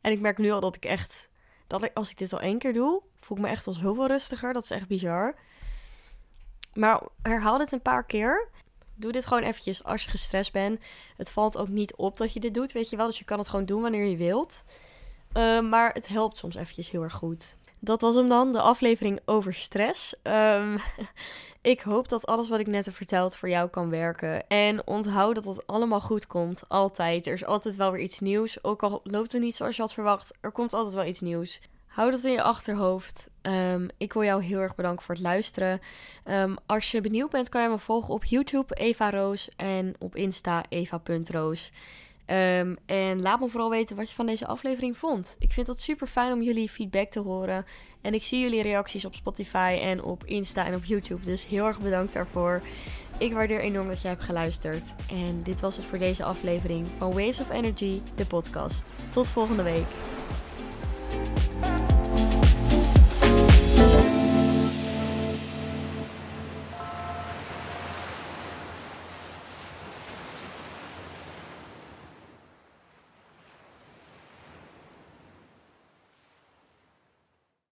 En 0.00 0.12
ik 0.12 0.20
merk 0.20 0.38
nu 0.38 0.50
al 0.50 0.60
dat 0.60 0.76
ik 0.76 0.84
echt, 0.84 1.28
dat 1.66 1.82
ik, 1.82 1.90
als 1.94 2.10
ik 2.10 2.18
dit 2.18 2.32
al 2.32 2.40
één 2.40 2.58
keer 2.58 2.72
doe, 2.72 3.02
voel 3.20 3.36
ik 3.36 3.42
me 3.42 3.48
echt 3.48 3.66
al 3.66 3.72
zoveel 3.72 4.06
rustiger. 4.06 4.52
Dat 4.52 4.62
is 4.62 4.70
echt 4.70 4.88
bizar. 4.88 5.34
Maar 6.74 7.02
herhaal 7.22 7.58
dit 7.58 7.72
een 7.72 7.82
paar 7.82 8.04
keer 8.04 8.48
doe 9.00 9.12
dit 9.12 9.26
gewoon 9.26 9.42
eventjes 9.42 9.84
als 9.84 10.04
je 10.04 10.10
gestrest 10.10 10.52
bent. 10.52 10.80
Het 11.16 11.30
valt 11.30 11.58
ook 11.58 11.68
niet 11.68 11.94
op 11.94 12.16
dat 12.16 12.32
je 12.32 12.40
dit 12.40 12.54
doet, 12.54 12.72
weet 12.72 12.90
je 12.90 12.96
wel. 12.96 13.06
Dus 13.06 13.18
je 13.18 13.24
kan 13.24 13.38
het 13.38 13.48
gewoon 13.48 13.64
doen 13.66 13.82
wanneer 13.82 14.04
je 14.04 14.16
wilt. 14.16 14.64
Uh, 15.36 15.60
maar 15.60 15.92
het 15.92 16.06
helpt 16.06 16.36
soms 16.36 16.54
eventjes 16.54 16.90
heel 16.90 17.02
erg 17.02 17.12
goed. 17.12 17.56
Dat 17.78 18.00
was 18.00 18.14
hem 18.14 18.28
dan, 18.28 18.52
de 18.52 18.60
aflevering 18.60 19.20
over 19.24 19.54
stress. 19.54 20.14
Um, 20.22 20.78
ik 21.72 21.80
hoop 21.80 22.08
dat 22.08 22.26
alles 22.26 22.48
wat 22.48 22.60
ik 22.60 22.66
net 22.66 22.84
heb 22.84 22.94
verteld 22.94 23.36
voor 23.36 23.48
jou 23.48 23.68
kan 23.68 23.90
werken. 23.90 24.48
En 24.48 24.86
onthoud 24.86 25.34
dat 25.34 25.44
het 25.44 25.66
allemaal 25.66 26.00
goed 26.00 26.26
komt. 26.26 26.62
Altijd. 26.68 27.26
Er 27.26 27.32
is 27.32 27.44
altijd 27.44 27.76
wel 27.76 27.92
weer 27.92 28.02
iets 28.02 28.20
nieuws. 28.20 28.64
Ook 28.64 28.82
al 28.82 29.00
loopt 29.04 29.32
het 29.32 29.42
niet 29.42 29.56
zoals 29.56 29.76
je 29.76 29.82
had 29.82 29.92
verwacht, 29.92 30.34
er 30.40 30.52
komt 30.52 30.72
altijd 30.72 30.94
wel 30.94 31.04
iets 31.04 31.20
nieuws. 31.20 31.60
Hou 31.90 32.10
dat 32.10 32.24
in 32.24 32.32
je 32.32 32.42
achterhoofd. 32.42 33.28
Um, 33.42 33.88
ik 33.96 34.12
wil 34.12 34.24
jou 34.24 34.42
heel 34.42 34.58
erg 34.58 34.74
bedanken 34.74 35.04
voor 35.04 35.14
het 35.14 35.24
luisteren. 35.24 35.80
Um, 36.24 36.56
als 36.66 36.90
je 36.90 37.00
benieuwd 37.00 37.30
bent, 37.30 37.48
kan 37.48 37.62
je 37.62 37.68
me 37.68 37.78
volgen 37.78 38.14
op 38.14 38.24
YouTube, 38.24 38.74
Eva 38.74 39.10
Roos. 39.10 39.48
En 39.56 39.94
op 39.98 40.16
Insta, 40.16 40.62
eva.roos. 40.68 41.70
Um, 42.26 42.76
en 42.86 43.20
laat 43.20 43.40
me 43.40 43.48
vooral 43.48 43.70
weten 43.70 43.96
wat 43.96 44.08
je 44.08 44.14
van 44.14 44.26
deze 44.26 44.46
aflevering 44.46 44.96
vond. 44.96 45.36
Ik 45.38 45.52
vind 45.52 45.66
het 45.66 45.80
super 45.80 46.06
fijn 46.06 46.32
om 46.32 46.42
jullie 46.42 46.68
feedback 46.68 47.10
te 47.10 47.20
horen. 47.20 47.64
En 48.00 48.14
ik 48.14 48.22
zie 48.22 48.40
jullie 48.40 48.62
reacties 48.62 49.04
op 49.04 49.14
Spotify 49.14 49.78
en 49.82 50.02
op 50.02 50.24
Insta 50.24 50.66
en 50.66 50.74
op 50.74 50.84
YouTube. 50.84 51.24
Dus 51.24 51.46
heel 51.46 51.66
erg 51.66 51.80
bedankt 51.80 52.12
daarvoor. 52.12 52.62
Ik 53.18 53.32
waardeer 53.32 53.60
enorm 53.60 53.88
dat 53.88 54.02
je 54.02 54.08
hebt 54.08 54.24
geluisterd. 54.24 54.94
En 55.08 55.42
dit 55.42 55.60
was 55.60 55.76
het 55.76 55.84
voor 55.84 55.98
deze 55.98 56.24
aflevering 56.24 56.86
van 56.98 57.08
Waves 57.12 57.40
of 57.40 57.50
Energy, 57.50 58.00
de 58.14 58.26
podcast. 58.26 58.84
Tot 59.10 59.28
volgende 59.28 59.62
week. 59.62 59.86